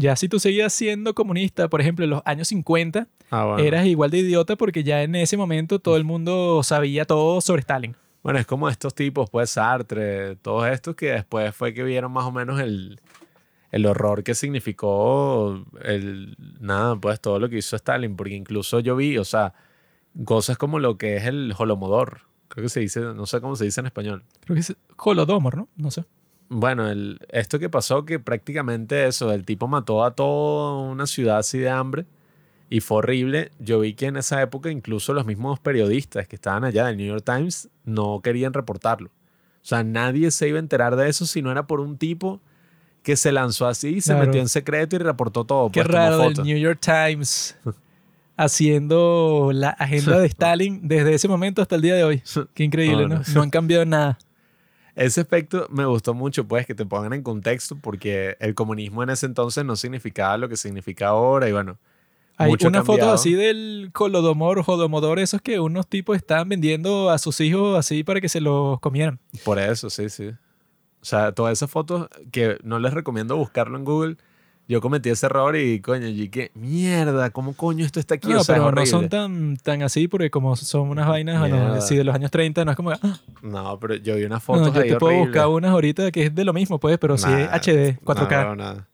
[0.00, 3.62] Ya si tú seguías siendo comunista, por ejemplo, en los años 50, Ah, bueno.
[3.64, 7.60] eras igual de idiota porque ya en ese momento todo el mundo sabía todo sobre
[7.62, 7.96] Stalin.
[8.22, 12.24] Bueno, es como estos tipos, pues Sartre, todos estos que después fue que vieron más
[12.26, 13.00] o menos el,
[13.72, 18.94] el horror que significó el, nada, pues todo lo que hizo Stalin, porque incluso yo
[18.94, 19.52] vi, o sea,
[20.24, 23.64] cosas como lo que es el Holomodor, creo que se dice, no sé cómo se
[23.64, 24.22] dice en español.
[24.44, 25.68] Creo que es Holodomor, ¿no?
[25.76, 26.04] No sé.
[26.50, 31.38] Bueno, el, esto que pasó, que prácticamente eso, el tipo mató a toda una ciudad
[31.38, 32.06] así de hambre
[32.70, 33.50] y fue horrible.
[33.58, 37.06] Yo vi que en esa época incluso los mismos periodistas que estaban allá del New
[37.06, 39.08] York Times no querían reportarlo.
[39.08, 42.40] O sea, nadie se iba a enterar de eso si no era por un tipo
[43.02, 44.26] que se lanzó así, se Claro.
[44.26, 45.70] metió en secreto y reportó todo.
[45.70, 46.44] Qué pues, raro del fotos.
[46.46, 47.56] New York Times
[48.36, 52.22] haciendo la agenda de Stalin desde ese momento hasta el día de hoy.
[52.54, 53.14] Qué increíble, No, ¿no?
[53.16, 53.34] no.
[53.34, 54.18] No han cambiado nada.
[54.98, 59.10] Ese aspecto me gustó mucho, pues, que te pongan en contexto, porque el comunismo en
[59.10, 61.78] ese entonces no significaba lo que significa ahora y bueno.
[62.36, 67.18] Hay una foto así del Holodomor o Jodomodor, esos que unos tipos estaban vendiendo a
[67.18, 69.20] sus hijos así para que se los comieran.
[69.44, 70.30] Por eso, sí, sí.
[71.00, 74.16] O sea, todas esas fotos que no les recomiendo buscarlo en Google.
[74.68, 78.28] Yo cometí ese error y coño, y que mierda, ¿cómo coño esto está aquí?
[78.28, 81.40] No, o sea, es pero no son tan, tan así porque como son unas vainas,
[81.40, 81.80] bueno, Mierda.
[81.80, 82.90] sí, de los años 30, no es como...
[82.90, 86.10] ah, No, pero yo vi unas no, fotos yo ahí te puedo buscar unas ahorita
[86.10, 88.44] que es de lo mismo, pues, pero sí HD, 4K.
[88.44, 88.86] No, no, no.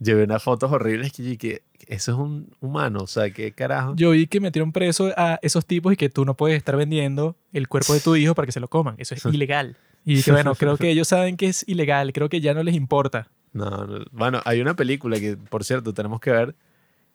[0.00, 3.94] Yo vi unas fotos horribles que, dije, eso es un humano, o sea, qué carajo.
[3.96, 7.36] Yo vi que metieron preso a esos tipos y que tú no puedes estar vendiendo
[7.54, 8.96] el cuerpo de tu hijo para que se lo coman.
[8.98, 9.78] Eso es ilegal.
[10.04, 12.74] Y que bueno, creo que ellos saben que es ilegal, creo que ya no les
[12.74, 13.28] importa.
[13.52, 14.04] No, no.
[14.12, 16.54] Bueno, hay una película que, por cierto, tenemos que ver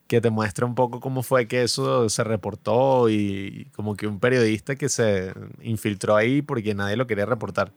[0.08, 4.20] que te muestra un poco cómo fue que eso se reportó y como que un
[4.20, 7.74] periodista que se infiltró ahí porque nadie lo quería reportar.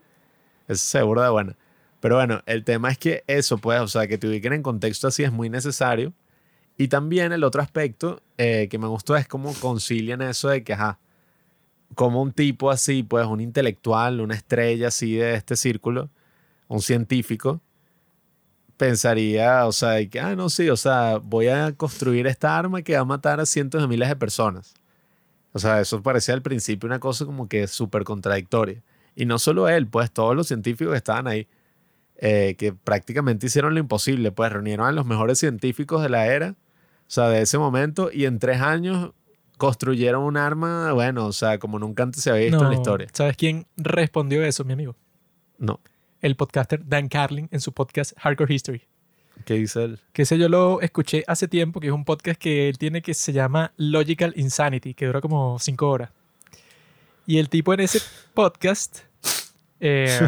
[0.67, 1.57] Eso seguro de buena.
[2.01, 5.07] Pero bueno, el tema es que eso, pues, o sea, que te ubiquen en contexto
[5.07, 6.13] así es muy necesario
[6.77, 10.73] Y también el otro aspecto eh, que me gustó es cómo concilian eso de que,
[10.73, 10.99] ajá,
[11.95, 16.09] como un tipo así, pues un intelectual, una estrella así de este círculo,
[16.67, 17.61] un científico,
[18.81, 22.95] pensaría, o sea, que, ah, no, sí, o sea, voy a construir esta arma que
[22.95, 24.73] va a matar a cientos de miles de personas.
[25.53, 28.81] O sea, eso parecía al principio una cosa como que súper contradictoria.
[29.15, 31.47] Y no solo él, pues todos los científicos que estaban ahí,
[32.15, 36.55] eh, que prácticamente hicieron lo imposible, pues reunieron a los mejores científicos de la era,
[37.01, 39.11] o sea, de ese momento, y en tres años
[39.59, 43.07] construyeron un arma, bueno, o sea, como nunca antes se había visto en la historia.
[43.13, 44.95] ¿Sabes quién respondió eso, mi amigo?
[45.59, 45.79] No.
[46.21, 48.81] El podcaster Dan Carlin en su podcast Hardcore History.
[49.43, 49.99] ¿Qué dice él?
[50.13, 53.13] Que ese yo lo escuché hace tiempo, que es un podcast que él tiene que
[53.13, 56.11] se llama Logical Insanity, que dura como cinco horas.
[57.25, 57.99] Y el tipo en ese
[58.33, 58.99] podcast...
[59.79, 60.19] eh,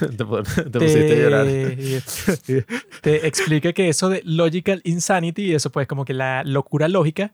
[0.00, 1.46] te, te pusiste a llorar.
[1.46, 2.66] te,
[3.00, 7.32] te explica que eso de logical insanity, eso pues como que la locura lógica,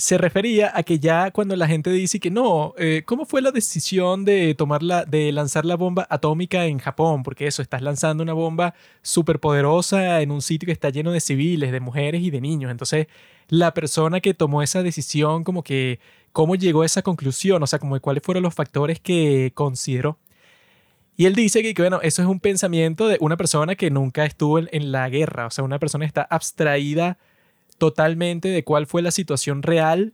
[0.00, 3.52] se refería a que ya cuando la gente dice que no, eh, ¿cómo fue la
[3.52, 7.22] decisión de tomarla, de lanzar la bomba atómica en Japón?
[7.22, 11.20] Porque eso, estás lanzando una bomba súper poderosa en un sitio que está lleno de
[11.20, 12.70] civiles, de mujeres y de niños.
[12.70, 13.08] Entonces,
[13.48, 16.00] la persona que tomó esa decisión, como que,
[16.32, 17.62] ¿cómo llegó a esa conclusión?
[17.62, 20.18] O sea, como cuáles fueron los factores que consideró.
[21.16, 24.24] Y él dice que, que, bueno, eso es un pensamiento de una persona que nunca
[24.24, 27.18] estuvo en, en la guerra, o sea, una persona está abstraída
[27.80, 30.12] totalmente de cuál fue la situación real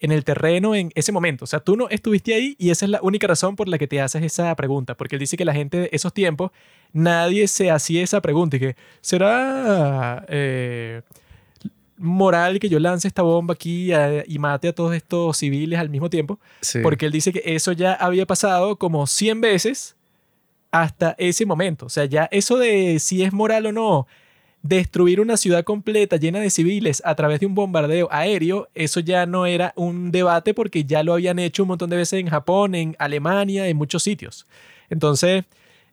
[0.00, 1.44] en el terreno en ese momento.
[1.44, 3.88] O sea, tú no estuviste ahí y esa es la única razón por la que
[3.88, 6.50] te haces esa pregunta, porque él dice que la gente de esos tiempos,
[6.92, 11.00] nadie se hacía esa pregunta y que, ¿será eh,
[11.96, 13.92] moral que yo lance esta bomba aquí
[14.26, 16.38] y mate a todos estos civiles al mismo tiempo?
[16.60, 16.80] Sí.
[16.82, 19.96] Porque él dice que eso ya había pasado como 100 veces
[20.70, 21.86] hasta ese momento.
[21.86, 24.06] O sea, ya eso de si es moral o no,
[24.62, 29.26] destruir una ciudad completa llena de civiles a través de un bombardeo aéreo, eso ya
[29.26, 32.74] no era un debate porque ya lo habían hecho un montón de veces en Japón,
[32.74, 34.46] en Alemania, en muchos sitios.
[34.90, 35.44] Entonces,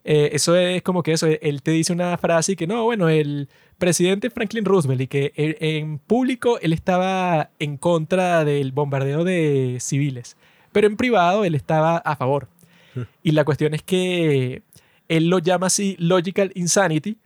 [0.03, 3.09] eh, eso es como que eso, él te dice una frase y que no, bueno,
[3.09, 3.47] el
[3.77, 9.77] presidente Franklin Roosevelt y que en, en público él estaba en contra del bombardeo de
[9.79, 10.35] civiles,
[10.71, 12.47] pero en privado él estaba a favor.
[13.21, 14.63] Y la cuestión es que
[15.07, 17.17] él lo llama así logical insanity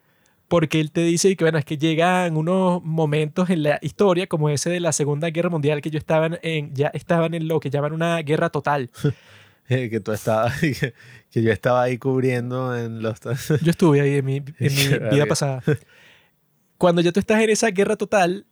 [0.52, 4.49] porque él te dice que bueno, es que llegan unos momentos en la historia como
[4.49, 7.70] ese de la Segunda Guerra Mundial que yo estaban en ya estaban en lo que
[7.70, 8.91] llaman una guerra total.
[9.70, 10.93] Eh, que tú estabas, que,
[11.32, 13.22] que yo estaba ahí cubriendo en los...
[13.62, 15.64] Yo estuve ahí en mi, en mi vida pasada.
[16.78, 18.45] Cuando ya tú estás en esa guerra total,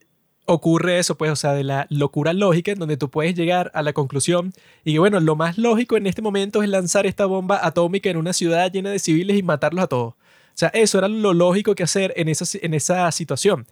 [0.46, 3.82] ocurre eso, pues, o sea, de la locura lógica, en donde tú puedes llegar a
[3.82, 4.54] la conclusión
[4.86, 8.16] y que, bueno, lo más lógico en este momento es lanzar esta bomba atómica en
[8.16, 10.14] una ciudad llena de civiles y matarlos a todos.
[10.60, 13.66] Sea, eso era lo lógico que hacer en esa, en esa situación.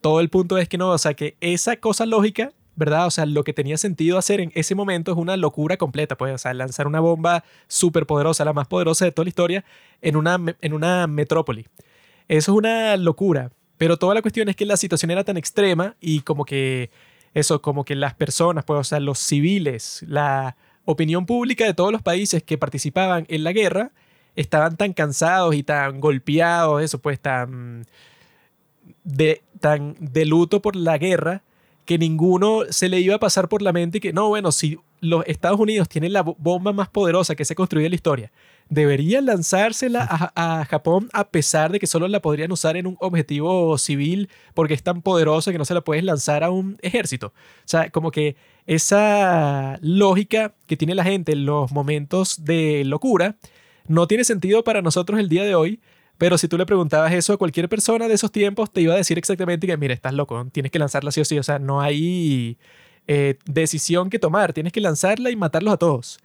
[0.00, 3.06] Todo el punto es que no, o sea, que esa cosa lógica, ¿verdad?
[3.06, 6.34] O sea, lo que tenía sentido hacer en ese momento es una locura completa, pues,
[6.34, 9.64] o sea, lanzar una bomba súper poderosa, la más poderosa de toda la historia,
[10.00, 11.68] en una, en una metrópoli.
[12.26, 13.52] Eso es una locura.
[13.78, 16.90] Pero toda la cuestión es que la situación era tan extrema y como que
[17.34, 21.92] eso, como que las personas, pues, o sea, los civiles, la opinión pública de todos
[21.92, 23.92] los países que participaban en la guerra
[24.36, 27.84] estaban tan cansados y tan golpeados, eso, pues, tan
[29.04, 31.42] de, tan de luto por la guerra
[31.84, 35.24] que ninguno se le iba a pasar por la mente que, no, bueno, si los
[35.26, 38.30] Estados Unidos tienen la bo- bomba más poderosa que se construyó en la historia,
[38.68, 42.96] deberían lanzársela a, a Japón a pesar de que solo la podrían usar en un
[43.00, 47.28] objetivo civil porque es tan poderosa que no se la puedes lanzar a un ejército.
[47.28, 47.32] O
[47.66, 53.34] sea, como que esa lógica que tiene la gente en los momentos de locura
[53.86, 55.80] no tiene sentido para nosotros el día de hoy,
[56.18, 58.96] pero si tú le preguntabas eso a cualquier persona de esos tiempos, te iba a
[58.96, 61.80] decir exactamente que, mira, estás loco, tienes que lanzarla sí o sí, o sea, no
[61.80, 62.58] hay
[63.08, 66.20] eh, decisión que tomar, tienes que lanzarla y matarlos a todos.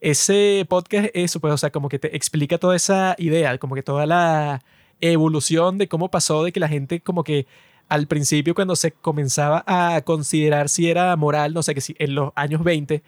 [0.00, 3.82] Ese podcast, eso, pues, o sea, como que te explica toda esa idea, como que
[3.82, 4.62] toda la
[5.00, 7.46] evolución de cómo pasó de que la gente como que
[7.88, 12.14] al principio cuando se comenzaba a considerar si era moral, no sé, que si en
[12.14, 13.02] los años 20,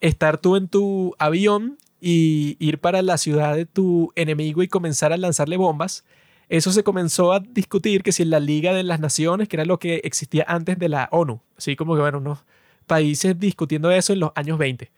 [0.00, 5.14] estar tú en tu avión y ir para la ciudad de tu enemigo y comenzar
[5.14, 6.04] a lanzarle bombas,
[6.50, 9.64] eso se comenzó a discutir que si en la Liga de las Naciones, que era
[9.64, 12.44] lo que existía antes de la ONU, así como que bueno, unos
[12.86, 14.90] países discutiendo eso en los años 20.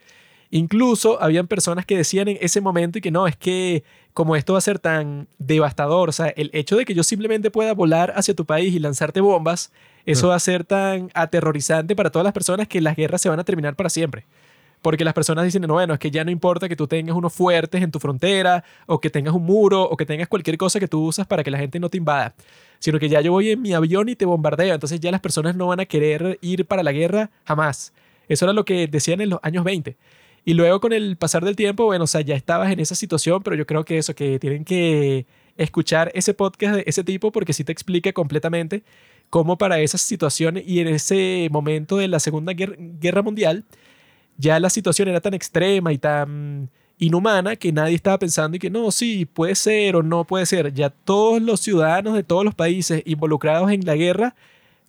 [0.51, 4.55] Incluso habían personas que decían en ese momento y que no, es que como esto
[4.55, 8.15] va a ser tan devastador, o sea, el hecho de que yo simplemente pueda volar
[8.17, 9.71] hacia tu país y lanzarte bombas,
[10.07, 13.39] eso va a ser tan aterrorizante para todas las personas que las guerras se van
[13.39, 14.25] a terminar para siempre.
[14.87, 17.35] Porque las personas dicen, no, bueno, es que ya no importa que tú tengas unos
[17.35, 20.87] fuertes en tu frontera, o que tengas un muro, o que tengas cualquier cosa que
[20.87, 22.37] tú usas para que la gente no te invada,
[22.79, 25.57] sino que ya yo voy en mi avión y te bombardeo, entonces ya las personas
[25.57, 27.93] no van a querer ir para la guerra jamás.
[28.29, 29.97] Eso era lo que decían en los años 20.
[30.45, 33.43] Y luego con el pasar del tiempo, bueno, o sea, ya estabas en esa situación,
[33.43, 35.27] pero yo creo que eso, que tienen que
[35.57, 38.85] escuchar ese podcast de ese tipo porque sí te explica completamente
[39.31, 43.65] cómo para esas situaciones y en ese momento de la Segunda Guerra, Mundial,
[44.39, 48.71] ya la situación era tan extrema y tan inhumana que nadie estaba pensando y que
[48.71, 50.73] no, sí, puede ser o no puede ser.
[50.73, 54.35] Ya todos los ciudadanos de todos los países involucrados en la guerra,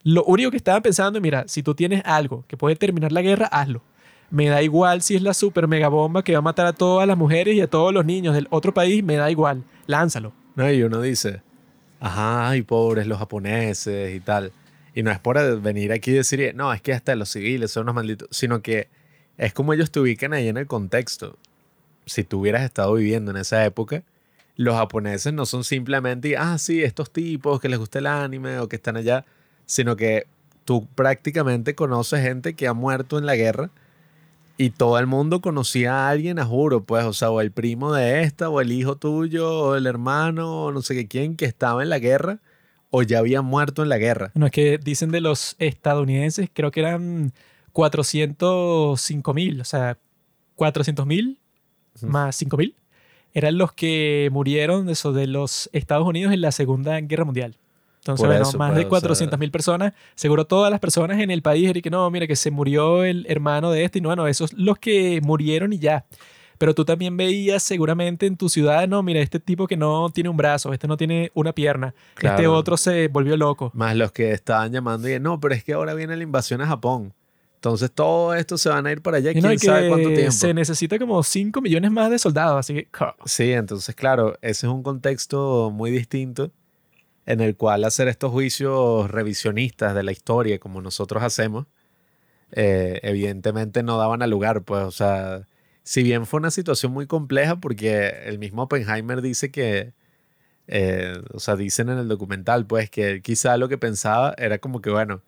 [0.03, 3.47] lo único que estaban pensando mira, si tú tienes algo que puede terminar la guerra,
[3.47, 3.81] hazlo.
[4.29, 7.07] Me da igual si es la super mega bomba que va a matar a todas
[7.07, 10.33] las mujeres y a todos los niños del otro país, me da igual, lánzalo.
[10.55, 11.41] No, y uno dice,
[11.99, 14.51] ajá, ay, pobres los japoneses y tal.
[14.93, 17.83] Y no es por venir aquí y decir, no, es que hasta los civiles son
[17.83, 18.89] unos malditos, sino que
[19.37, 21.37] es como ellos te ubican ahí en el contexto.
[22.05, 24.03] Si tú hubieras estado viviendo en esa época,
[24.55, 28.67] los japoneses no son simplemente, ah, sí, estos tipos que les gusta el anime o
[28.67, 29.25] que están allá,
[29.65, 30.25] sino que
[30.65, 33.69] tú prácticamente conoces gente que ha muerto en la guerra
[34.57, 37.93] y todo el mundo conocía a alguien, a juro, pues, o sea, o el primo
[37.93, 41.45] de esta, o el hijo tuyo, o el hermano, o no sé qué quién, que
[41.45, 42.39] estaba en la guerra,
[42.89, 44.31] o ya había muerto en la guerra.
[44.33, 47.33] No, es que dicen de los estadounidenses, creo que eran
[47.77, 49.99] 405 mil, o sea,
[50.55, 51.37] 400 mil
[52.01, 52.75] más 5 mil,
[53.35, 57.55] eran los que murieron de, eso, de los Estados Unidos en la Segunda Guerra Mundial.
[57.99, 59.93] Entonces, bueno, más de 400 pues, mil personas.
[60.15, 63.27] Seguro todas las personas en el país, y que no, mira, que se murió el
[63.29, 66.03] hermano de este, y no, bueno, esos los que murieron y ya.
[66.57, 70.29] Pero tú también veías seguramente en tu ciudad, no, mira, este tipo que no tiene
[70.29, 73.69] un brazo, este no tiene una pierna, este otro se volvió loco.
[73.75, 76.65] Más los que estaban llamando y no, pero es que ahora viene la invasión a
[76.65, 77.13] Japón.
[77.57, 80.31] Entonces todo esto se van a ir para allá, quién sabe cuánto tiempo.
[80.31, 82.87] Se necesita como 5 millones más de soldados, así que...
[83.25, 86.51] Sí, entonces claro, ese es un contexto muy distinto
[87.25, 91.65] en el cual hacer estos juicios revisionistas de la historia como nosotros hacemos,
[92.51, 95.47] eh, evidentemente no daban a lugar, pues, o sea,
[95.81, 99.93] si bien fue una situación muy compleja porque el mismo Oppenheimer dice que,
[100.67, 104.79] eh, o sea, dicen en el documental, pues, que quizá lo que pensaba era como
[104.79, 105.23] que, bueno,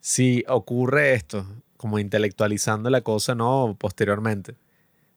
[0.00, 1.46] si ocurre esto,
[1.76, 3.76] como intelectualizando la cosa, ¿no?
[3.78, 4.56] Posteriormente.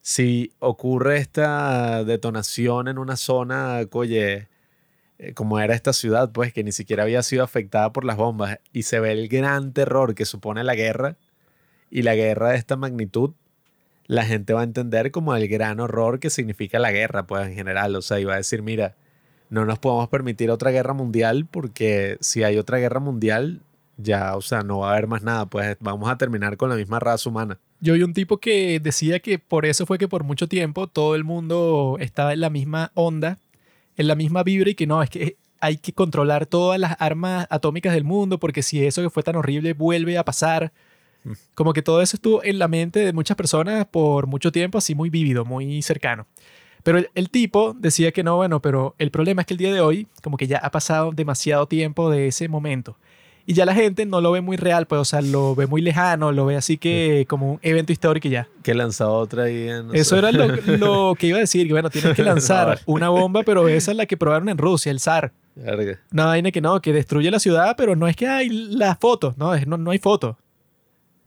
[0.02, 4.48] Si ocurre esta detonación en una zona, oye,
[5.18, 8.58] eh, como era esta ciudad, pues que ni siquiera había sido afectada por las bombas
[8.72, 11.16] y se ve el gran terror que supone la guerra
[11.90, 13.32] y la guerra de esta magnitud,
[14.06, 17.54] la gente va a entender como el gran horror que significa la guerra, pues en
[17.54, 18.96] general, o sea, iba a decir, mira,
[19.48, 23.62] no nos podemos permitir otra guerra mundial porque si hay otra guerra mundial,
[23.96, 26.76] ya, o sea, no va a haber más nada, pues vamos a terminar con la
[26.76, 27.58] misma raza humana.
[27.80, 31.14] Yo vi un tipo que decía que por eso fue que por mucho tiempo todo
[31.14, 33.38] el mundo estaba en la misma onda
[33.96, 37.46] en la misma vibra y que no, es que hay que controlar todas las armas
[37.50, 40.72] atómicas del mundo porque si eso que fue tan horrible vuelve a pasar,
[41.24, 41.32] mm.
[41.54, 44.94] como que todo eso estuvo en la mente de muchas personas por mucho tiempo, así
[44.94, 46.26] muy vívido, muy cercano.
[46.82, 49.72] Pero el, el, tipo decía que no, bueno, pero el problema es que el día
[49.72, 52.98] de hoy, como que ya ha pasado demasiado tiempo de ese momento.
[53.46, 55.82] Y ya la gente no lo ve muy real, pues, o sea, lo ve muy
[55.82, 58.48] lejano, lo ve así que como un evento histórico y ya.
[58.62, 62.22] Que lanzado otra y Eso era lo, que iba a decir, que bueno, tienes que
[62.22, 65.32] lanzar una bomba, pero esa es la que probaron en Rusia, el zar.
[66.10, 69.36] Una vaina que no, que destruye la ciudad, pero no es que hay las fotos,
[69.36, 70.36] no, no, no hay fotos.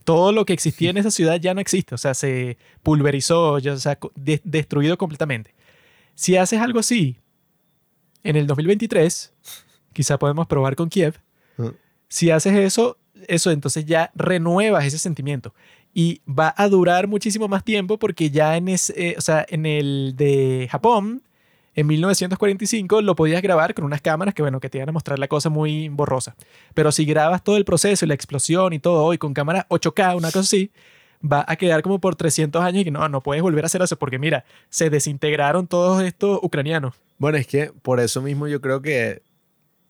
[0.04, 3.74] Todo lo que existía en esa ciudad ya no existe, o sea, se pulverizó, ya,
[3.74, 5.54] o sea, destruido completamente.
[6.16, 7.20] Si haces algo así
[8.24, 9.34] en el 2023,
[9.94, 11.16] quizá podemos probar con Kiev,
[12.08, 12.98] si haces eso,
[13.28, 15.54] eso entonces ya renuevas ese sentimiento
[15.94, 19.66] y va a durar muchísimo más tiempo porque ya en, ese, eh, o sea, en
[19.66, 21.24] el de Japón,
[21.74, 25.18] en 1945 lo podías grabar con unas cámaras que, bueno, que te iban a mostrar
[25.18, 26.36] la cosa muy borrosa.
[26.76, 30.18] Pero si grabas todo el proceso y la explosión y todo hoy con cámara 8K,
[30.18, 30.72] una cosa así,
[31.20, 33.98] va a quedar como por 300 años y no, no puedes volver a hacer eso
[33.98, 36.94] porque mira, se desintegraron todos estos ucranianos.
[37.18, 39.24] Bueno, es que por eso mismo yo creo que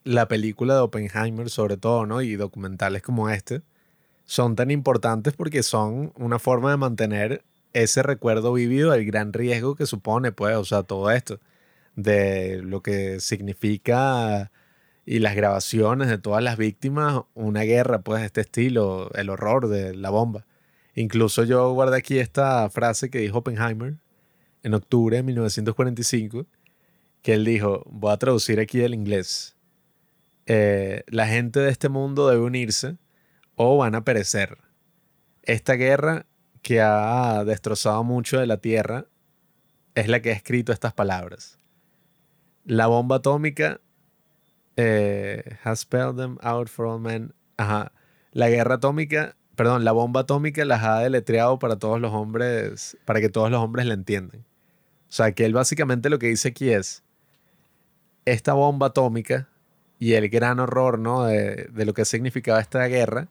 [0.08, 2.22] la película de Oppenheimer, sobre todo, ¿no?
[2.22, 3.62] Y documentales como este,
[4.26, 7.43] son tan importantes porque son una forma de mantener
[7.74, 11.39] ese recuerdo vivido del gran riesgo que supone, pues, o sea, todo esto,
[11.95, 14.51] de lo que significa
[15.05, 19.68] y las grabaciones de todas las víctimas, una guerra, pues, de este estilo, el horror
[19.68, 20.45] de la bomba.
[20.95, 23.97] Incluso yo guardé aquí esta frase que dijo Oppenheimer
[24.64, 26.45] en octubre de 1945,
[27.22, 29.57] que él dijo, voy a traducir aquí del inglés.
[30.48, 32.98] Eh, la gente de este mundo debe unirse
[33.56, 34.58] o van a perecer.
[35.43, 36.26] Esta guerra
[36.62, 39.06] que ha destrozado mucho de la Tierra
[39.93, 41.60] es la que ha escrito estas palabras.
[42.64, 43.82] La bomba atómica
[44.78, 47.34] eh, has spelled them out for all men.
[47.58, 47.91] Ajá.
[48.32, 53.20] La guerra atómica, perdón, la bomba atómica las ha deletreado para todos los hombres, para
[53.20, 54.41] que todos los hombres la entiendan.
[54.41, 57.04] O sea, que él básicamente lo que dice aquí es,
[58.26, 59.50] esta bomba atómica
[60.00, 61.26] y el gran horror, ¿no?
[61.26, 63.28] De, de lo que significaba esta guerra,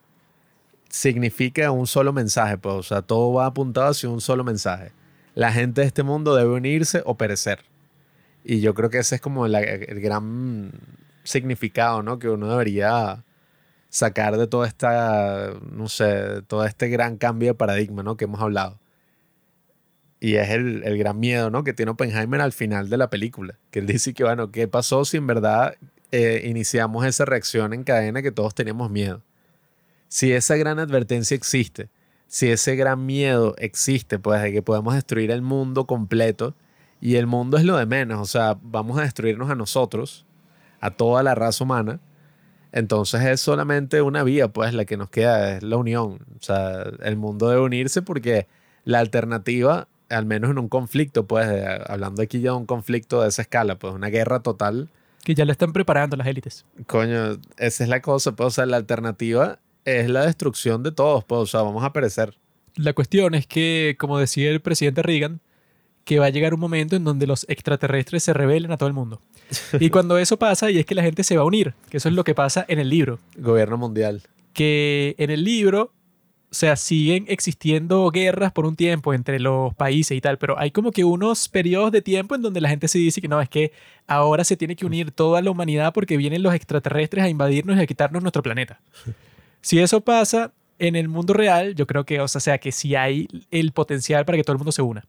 [0.88, 4.92] significa un solo mensaje, pues, o sea, todo va apuntado hacia un solo mensaje.
[5.34, 7.60] La gente de este mundo debe unirse o perecer.
[8.44, 10.72] Y yo creo que ese es como el gran
[11.24, 12.18] significado, ¿no?
[12.18, 13.24] Que uno debería
[13.88, 18.16] sacar de toda esta, no sé, todo este gran cambio de paradigma, ¿no?
[18.16, 18.78] Que hemos hablado.
[20.20, 21.64] Y es el, el gran miedo, ¿no?
[21.64, 23.58] Que tiene Oppenheimer al final de la película.
[23.70, 25.74] Que él dice que, bueno, ¿qué pasó si en verdad
[26.12, 29.22] eh, iniciamos esa reacción en cadena que todos teníamos miedo?
[30.08, 31.88] Si esa gran advertencia existe,
[32.28, 36.54] si ese gran miedo existe, pues de que podemos destruir el mundo completo,
[37.00, 40.24] y el mundo es lo de menos, o sea, vamos a destruirnos a nosotros,
[40.80, 42.00] a toda la raza humana,
[42.72, 46.84] entonces es solamente una vía, pues la que nos queda es la unión, o sea,
[47.02, 48.46] el mundo debe unirse porque
[48.84, 51.48] la alternativa, al menos en un conflicto, pues
[51.86, 54.90] hablando aquí ya de un conflicto de esa escala, pues una guerra total,
[55.26, 56.64] Que ya la están preparando las élites.
[56.86, 61.24] coño, esa es la cosa, pues, o sea, la alternativa es la destrucción de todos,
[61.24, 62.38] pues, o sea, vamos a perecer.
[62.76, 65.40] La cuestión es que, como decía el presidente Reagan,
[66.04, 68.92] que va a llegar un momento en donde los extraterrestres se rebelen a todo el
[68.92, 69.20] mundo.
[69.80, 72.08] Y cuando eso pasa, y es que la gente se va a unir, que eso
[72.08, 73.18] es lo que pasa en el libro.
[73.36, 74.22] Gobierno mundial.
[74.52, 75.92] Que en el libro,
[76.50, 80.70] o sea, siguen existiendo guerras por un tiempo entre los países y tal, pero hay
[80.70, 83.48] como que unos periodos de tiempo en donde la gente se dice que no, es
[83.48, 83.72] que
[84.06, 87.80] ahora se tiene que unir toda la humanidad porque vienen los extraterrestres a invadirnos y
[87.80, 88.80] a quitarnos nuestro planeta.
[89.60, 92.94] Si eso pasa en el mundo real, yo creo que, o sea, sea que sí
[92.94, 95.04] hay el potencial para que todo el mundo se una.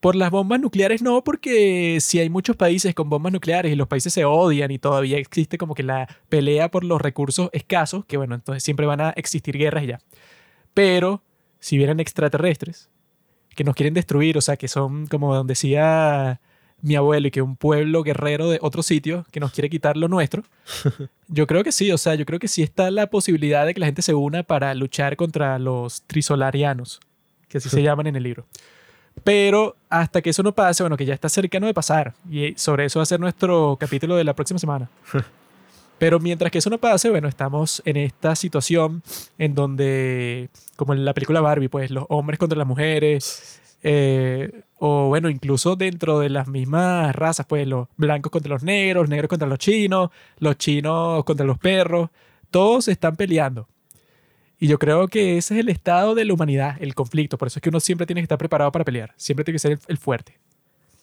[0.00, 3.86] Por las bombas nucleares no, porque si hay muchos países con bombas nucleares y los
[3.86, 8.16] países se odian y todavía existe como que la pelea por los recursos escasos, que
[8.16, 10.00] bueno, entonces siempre van a existir guerras y ya.
[10.74, 11.22] Pero
[11.58, 12.88] si vienen extraterrestres
[13.54, 16.40] que nos quieren destruir, o sea, que son como decía
[16.82, 20.08] mi abuelo y que un pueblo guerrero de otro sitio que nos quiere quitar lo
[20.08, 20.44] nuestro,
[21.28, 23.80] yo creo que sí, o sea, yo creo que sí está la posibilidad de que
[23.80, 27.00] la gente se una para luchar contra los trisolarianos,
[27.48, 28.46] que así se llaman en el libro.
[29.24, 32.86] Pero hasta que eso no pase, bueno, que ya está cercano de pasar, y sobre
[32.86, 34.88] eso va a ser nuestro capítulo de la próxima semana.
[36.00, 39.02] Pero mientras que eso no pase, bueno, estamos en esta situación
[39.36, 45.08] en donde, como en la película Barbie, pues los hombres contra las mujeres, eh, o
[45.08, 49.28] bueno, incluso dentro de las mismas razas, pues los blancos contra los negros, los negros
[49.28, 52.08] contra los chinos, los chinos contra los perros,
[52.50, 53.68] todos están peleando.
[54.58, 57.36] Y yo creo que ese es el estado de la humanidad, el conflicto.
[57.36, 59.12] Por eso es que uno siempre tiene que estar preparado para pelear.
[59.18, 60.38] Siempre tiene que ser el, el fuerte.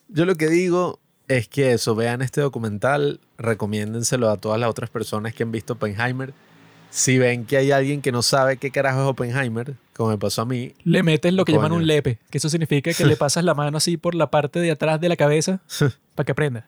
[0.08, 4.90] Yo lo que digo es que eso, vean este documental, recomiéndenselo a todas las otras
[4.90, 6.34] personas que han visto Oppenheimer.
[6.90, 10.44] Si ven que hay alguien que no sabe qué carajo es Oppenheimer, como me pasó
[10.44, 13.44] a mí, Le metes lo que llaman un lepe, que eso significa que le pasas
[13.44, 15.60] la mano así por la parte de atrás de la cabeza
[16.16, 16.66] para que aprenda.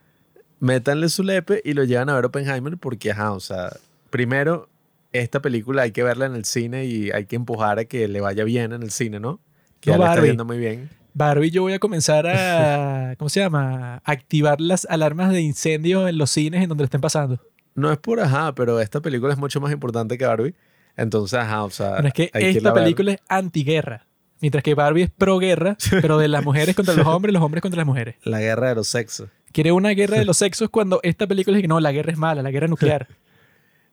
[0.60, 3.70] métanle su lepe y lo llevan a ver Oppenheimer porque, ajá, o sea,
[4.10, 4.68] primero,
[5.12, 8.20] esta película hay que verla en el cine y hay que empujar a que le
[8.20, 9.40] vaya bien en el cine, ¿no?
[9.80, 10.90] Que No, ya le está yendo muy bien.
[11.14, 14.00] Barbie, yo voy a comenzar a, ¿cómo se llama?
[14.04, 17.40] Activar las alarmas de incendio en los cines en donde lo estén pasando.
[17.74, 20.54] No es por ajá, pero esta película es mucho más importante que Barbie.
[20.96, 21.92] Entonces, ajá, o sea.
[21.92, 24.06] Bueno, es que esta película es antiguerra,
[24.40, 27.78] mientras que Barbie es pro-guerra, pero de las mujeres contra los hombres, los hombres contra
[27.78, 28.16] las mujeres.
[28.24, 29.28] La guerra de los sexos.
[29.52, 32.18] Quiere una guerra de los sexos cuando esta película dice que no, la guerra es
[32.18, 33.08] mala, la guerra nuclear.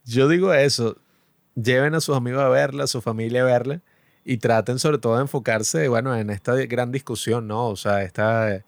[0.05, 0.97] Yo digo eso.
[1.55, 3.82] Lleven a sus amigos a verla, a su familia a verla
[4.30, 7.69] y traten sobre todo de enfocarse, bueno, en esta gran discusión, ¿no?
[7.69, 8.61] O sea, esta,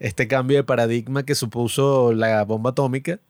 [0.00, 3.20] este cambio de paradigma que supuso la bomba atómica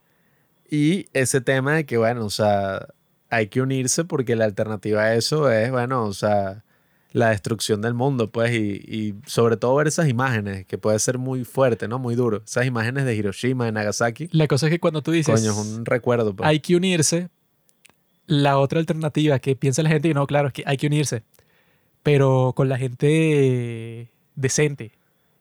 [0.70, 2.88] y ese tema de que, bueno, o sea,
[3.28, 6.64] hay que unirse porque la alternativa a eso es, bueno, o sea,
[7.12, 11.18] la destrucción del mundo, pues, y, y sobre todo ver esas imágenes, que puede ser
[11.18, 11.98] muy fuerte, ¿no?
[11.98, 12.42] Muy duro.
[12.46, 14.30] Esas imágenes de Hiroshima, de Nagasaki.
[14.32, 16.48] La cosa es que cuando tú dices, Coño, es un recuerdo, pues.
[16.48, 17.28] hay que unirse,
[18.26, 21.24] la otra alternativa que piensa la gente, y no, claro, es que hay que unirse,
[22.08, 24.92] pero con la gente decente.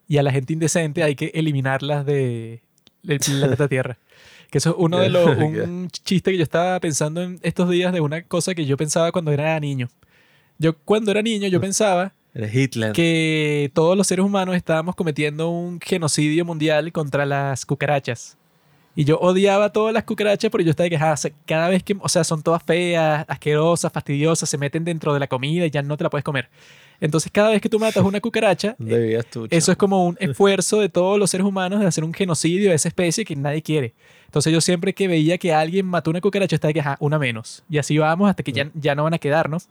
[0.06, 2.60] Y a la gente indecente hay que eliminarlas de,
[3.04, 3.98] del planeta Tierra.
[4.52, 7.94] Que eso es uno de los, un chiste que yo estaba pensando en estos días
[7.94, 9.88] de una cosa que yo pensaba cuando era niño.
[10.58, 12.92] Yo cuando era niño yo pensaba Hitler.
[12.92, 18.36] que todos los seres humanos estábamos cometiendo un genocidio mundial contra las cucarachas.
[19.00, 21.70] Y yo odiaba todas las cucarachas porque yo estaba de que ah, o sea, cada
[21.70, 25.68] vez que, o sea, son todas feas, asquerosas, fastidiosas, se meten dentro de la comida
[25.68, 26.50] y ya no te la puedes comer.
[27.00, 29.46] Entonces, cada vez que tú matas una cucaracha, ¿Dónde vivías tú?
[29.52, 29.72] eso chamo?
[29.74, 32.88] es como un esfuerzo de todos los seres humanos de hacer un genocidio de esa
[32.88, 33.94] especie que nadie quiere.
[34.26, 37.64] Entonces yo siempre que veía que alguien mató una cucaracha, estaba que, ajá, una menos.
[37.70, 39.70] Y así vamos hasta que ya, ya no van a quedarnos.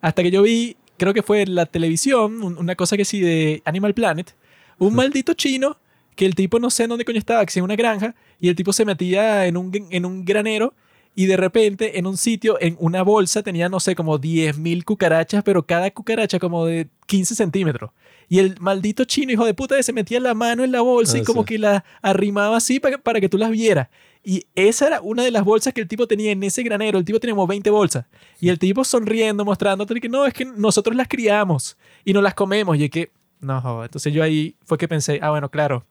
[0.00, 3.20] Hasta que yo vi, creo que fue en la televisión, un- una cosa que sí
[3.20, 4.34] de Animal Planet,
[4.78, 5.76] un maldito chino
[6.16, 8.48] que el tipo no sé en dónde coño estaba, que sea en una granja, y
[8.48, 10.74] el tipo se metía en un, en un granero
[11.14, 15.42] y de repente en un sitio, en una bolsa, tenía, no sé, como 10.000 cucarachas,
[15.42, 17.90] pero cada cucaracha como de 15 centímetros.
[18.28, 21.20] Y el maldito chino, hijo de puta, se metía la mano en la bolsa Ah,
[21.20, 21.46] y como sí.
[21.46, 23.88] que la arrimaba así para, para que tú las vieras.
[24.22, 26.98] Y esa era una de las bolsas que el tipo tenía en ese granero.
[26.98, 28.04] El tipo tenía como 20 bolsas.
[28.40, 32.34] Y el tipo sonriendo, mostrándote que no, es que nosotros las criamos y no las
[32.34, 32.76] comemos.
[32.76, 35.86] Y es que, no, entonces yo ahí fue que pensé, ah, bueno, claro,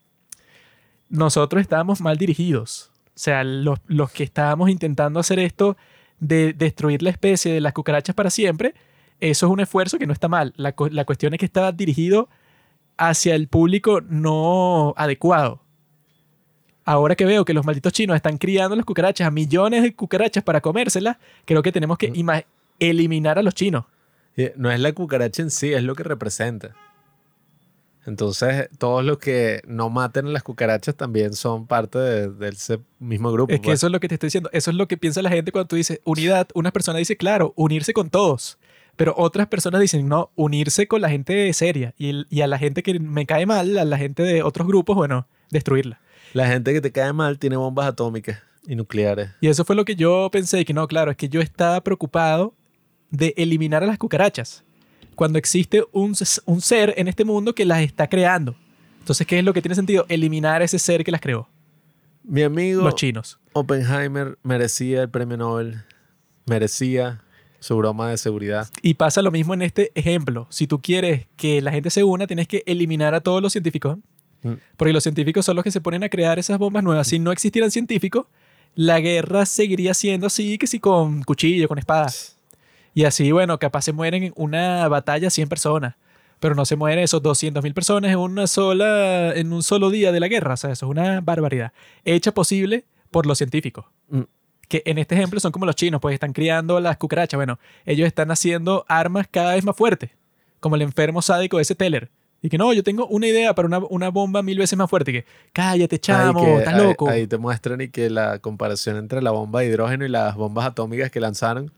[1.16, 2.92] nosotros estábamos mal dirigidos.
[3.08, 5.78] O sea, los, los que estábamos intentando hacer esto
[6.20, 8.74] de destruir la especie de las cucarachas para siempre,
[9.20, 10.54] eso es un esfuerzo que no está mal.
[10.58, 12.30] La, la cuestión es que estaba dirigido
[12.98, 15.62] hacia el público no adecuado.
[16.88, 20.44] Ahora que veo que los malditos chinos están criando las cucarachas a millones de cucarachas
[20.44, 22.46] para comérselas, creo que tenemos que ima-
[22.80, 23.86] eliminar a los chinos.
[24.38, 26.76] Y No es la cucaracha en sí, es lo que representa.
[28.06, 32.80] Entonces, todos los que no maten a las cucarachas también son parte de, de ese
[33.00, 33.52] mismo grupo.
[33.54, 33.80] Es que pues.
[33.80, 34.50] eso es lo que te estoy diciendo.
[34.54, 36.48] Eso es lo que piensa la gente cuando tú dices unidad.
[36.54, 38.60] Una persona dice, claro, unirse con todos.
[38.96, 41.94] Pero otras personas dicen, no, unirse con la gente seria.
[41.98, 44.96] Y, y a la gente que me cae mal, a la gente de otros grupos,
[44.96, 46.00] bueno, destruirla.
[46.34, 49.30] La gente que te cae mal tiene bombas atómicas y nucleares.
[49.42, 52.54] Y eso fue lo que yo pensé, que no, claro, es que yo estaba preocupado
[53.10, 54.65] de eliminar a las cucarachas.
[55.16, 58.56] Cuando existe un, un ser en este mundo que las está creando.
[59.00, 60.06] Entonces, ¿qué es lo que tiene sentido?
[60.10, 61.48] Eliminar ese ser que las creó.
[62.24, 63.40] Mi amigo Los chinos.
[63.54, 65.84] Oppenheimer merecía el premio Nobel.
[66.48, 67.22] Merecía
[67.60, 68.68] su broma de seguridad.
[68.82, 70.48] Y pasa lo mismo en este ejemplo.
[70.50, 73.98] Si tú quieres que la gente se una, tienes que eliminar a todos los científicos.
[74.44, 74.54] Mm.
[74.78, 77.08] Porque los científicos son los que se ponen a crear esas bombas nuevas.
[77.08, 78.28] Si no existieran científicos,
[78.76, 82.35] la guerra seguiría siendo así, que sí, con cuchillo, con espadas.
[82.96, 85.94] Y así, bueno, capaz se mueren en una batalla 100 personas.
[86.40, 90.20] Pero no se mueren esos 200.000 personas en, una sola, en un solo día de
[90.20, 90.54] la guerra.
[90.56, 91.72] O sea, eso es una barbaridad.
[92.04, 94.22] Hecha posible por los científicos Mm.
[94.68, 97.38] que en este ejemplo son como los chinos, pues están criando las cucarachas.
[97.38, 100.12] Bueno, ellos están haciendo armas cada vez más fuertes,
[100.60, 102.10] como el enfermo sádico ese Teller.
[102.42, 105.12] Y que no, yo tengo una idea para una, una bomba mil veces más fuerte.
[105.12, 107.10] Y que cállate, chamo, Ahí que- estás ahí- loco.
[107.10, 110.66] Ahí, te muestran y que la comparación entre la bomba de hidrógeno y las bombas
[110.66, 111.72] atómicas que lanzaron.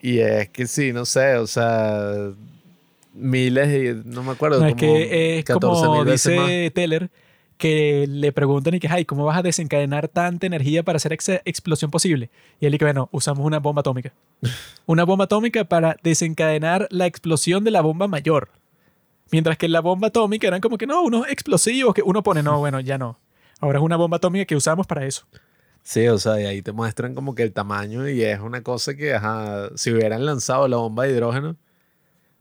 [0.00, 2.32] Y es que sí, no sé, o sea,
[3.14, 4.60] miles y no me acuerdo.
[4.60, 6.46] No, es como que es 14 como veces más.
[6.46, 7.10] dice Teller,
[7.56, 11.42] que le preguntan y que, ay, ¿cómo vas a desencadenar tanta energía para hacer esa
[11.44, 12.30] explosión posible?
[12.60, 14.12] Y él dice, bueno, usamos una bomba atómica.
[14.86, 18.50] una bomba atómica para desencadenar la explosión de la bomba mayor.
[19.30, 22.58] Mientras que la bomba atómica eran como que, no, unos explosivos que uno pone, no,
[22.60, 23.18] bueno, ya no.
[23.60, 25.26] Ahora es una bomba atómica que usamos para eso.
[25.88, 28.94] Sí, o sea, y ahí te muestran como que el tamaño y es una cosa
[28.94, 31.56] que, ajá, si hubieran lanzado la bomba de hidrógeno,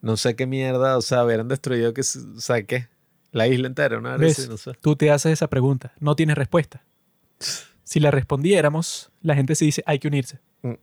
[0.01, 2.89] no sé qué mierda, o sea, hubieran destruido, que, o sea, ¿qué?
[3.31, 4.17] La isla entera, ¿no?
[4.17, 4.49] ¿Ves?
[4.49, 4.73] no sé.
[4.81, 6.83] Tú te haces esa pregunta, no tienes respuesta.
[7.85, 10.41] Si la respondiéramos, la gente se dice, hay que unirse.
[10.63, 10.73] Mm.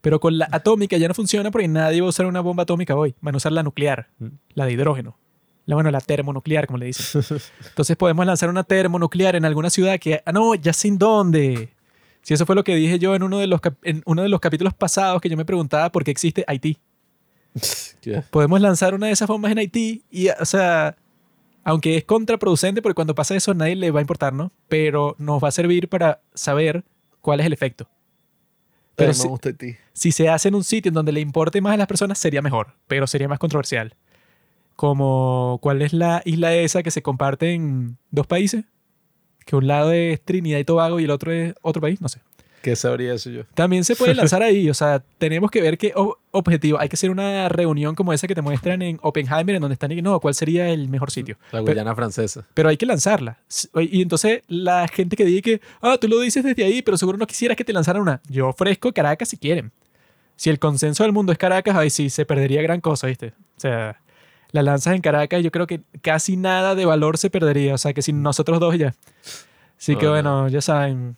[0.00, 2.96] Pero con la atómica ya no funciona porque nadie va a usar una bomba atómica
[2.96, 3.14] hoy.
[3.20, 4.28] Van a usar la nuclear, Mm.
[4.54, 5.18] la de hidrógeno.
[5.66, 7.22] La, bueno, la termonuclear, como le dicen.
[7.68, 11.74] Entonces podemos lanzar una termonuclear en alguna ciudad que, ah, no, ya sé en dónde.
[12.24, 14.40] Si eso fue lo que dije yo en uno de los, en uno de los
[14.40, 16.78] capítulos pasados que yo me preguntaba por qué existe Haití.
[18.30, 20.96] Podemos lanzar una de esas bombas en Haití y, o sea,
[21.62, 24.50] aunque es contraproducente porque cuando pasa eso a nadie le va a importar, ¿no?
[24.68, 26.82] Pero nos va a servir para saber
[27.20, 27.88] cuál es el efecto.
[28.96, 29.76] Pero si- me gusta ti.
[29.92, 32.42] Si se hace en un sitio en donde le importe más a las personas, sería
[32.42, 33.94] mejor, pero sería más controversial.
[34.76, 38.64] Como, ¿cuál es la isla esa que se comparte en dos países?
[39.44, 42.20] Que un lado es Trinidad y Tobago y el otro es otro país, no sé.
[42.62, 43.42] ¿Qué sabría eso yo?
[43.52, 45.92] También se puede lanzar ahí, o sea, tenemos que ver qué
[46.30, 46.80] objetivo.
[46.80, 49.92] Hay que hacer una reunión como esa que te muestran en Oppenheimer, en donde están
[49.92, 51.36] y no, ¿cuál sería el mejor sitio?
[51.52, 52.46] La Pero- Guyana francesa.
[52.54, 53.38] Pero hay que lanzarla.
[53.82, 57.18] Y entonces la gente que dice que, ah, tú lo dices desde ahí, pero seguro
[57.18, 58.22] no quisieras que te lanzaran una.
[58.30, 59.70] Yo ofrezco Caracas si quieren.
[60.36, 63.34] Si el consenso del mundo es Caracas, ahí sí se perdería gran cosa, ¿viste?
[63.58, 64.00] O sea,
[64.54, 67.74] la lanzas en Caracas y yo creo que casi nada de valor se perdería.
[67.74, 68.94] O sea, que sin nosotros dos ya.
[69.76, 71.16] Así que bueno, ya saben.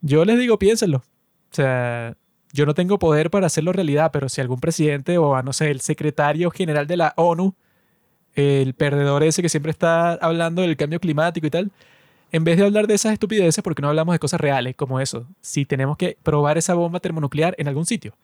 [0.00, 0.98] Yo les digo, piénsenlo.
[0.98, 2.16] O sea,
[2.52, 5.70] yo no tengo poder para hacerlo realidad, pero si algún presidente o, a, no sé,
[5.70, 7.54] el secretario general de la ONU,
[8.34, 11.70] el perdedor ese que siempre está hablando del cambio climático y tal,
[12.32, 15.28] en vez de hablar de esas estupideces, porque no hablamos de cosas reales como eso?
[15.40, 18.16] Si tenemos que probar esa bomba termonuclear en algún sitio.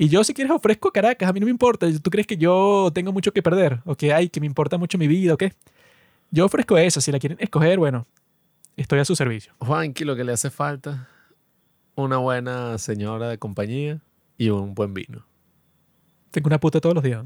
[0.00, 1.88] Y yo si quieres ofrezco Caracas, a mí no me importa.
[2.00, 3.80] ¿Tú crees que yo tengo mucho que perder?
[3.84, 5.52] ¿O que, ay, que me importa mucho mi vida o qué?
[6.30, 7.00] Yo ofrezco esa.
[7.00, 8.06] Si la quieren escoger, bueno,
[8.76, 9.52] estoy a su servicio.
[9.58, 11.08] Juanqui, lo que le hace falta,
[11.96, 14.00] una buena señora de compañía
[14.36, 15.26] y un buen vino.
[16.30, 17.24] Tengo una puta todos los días.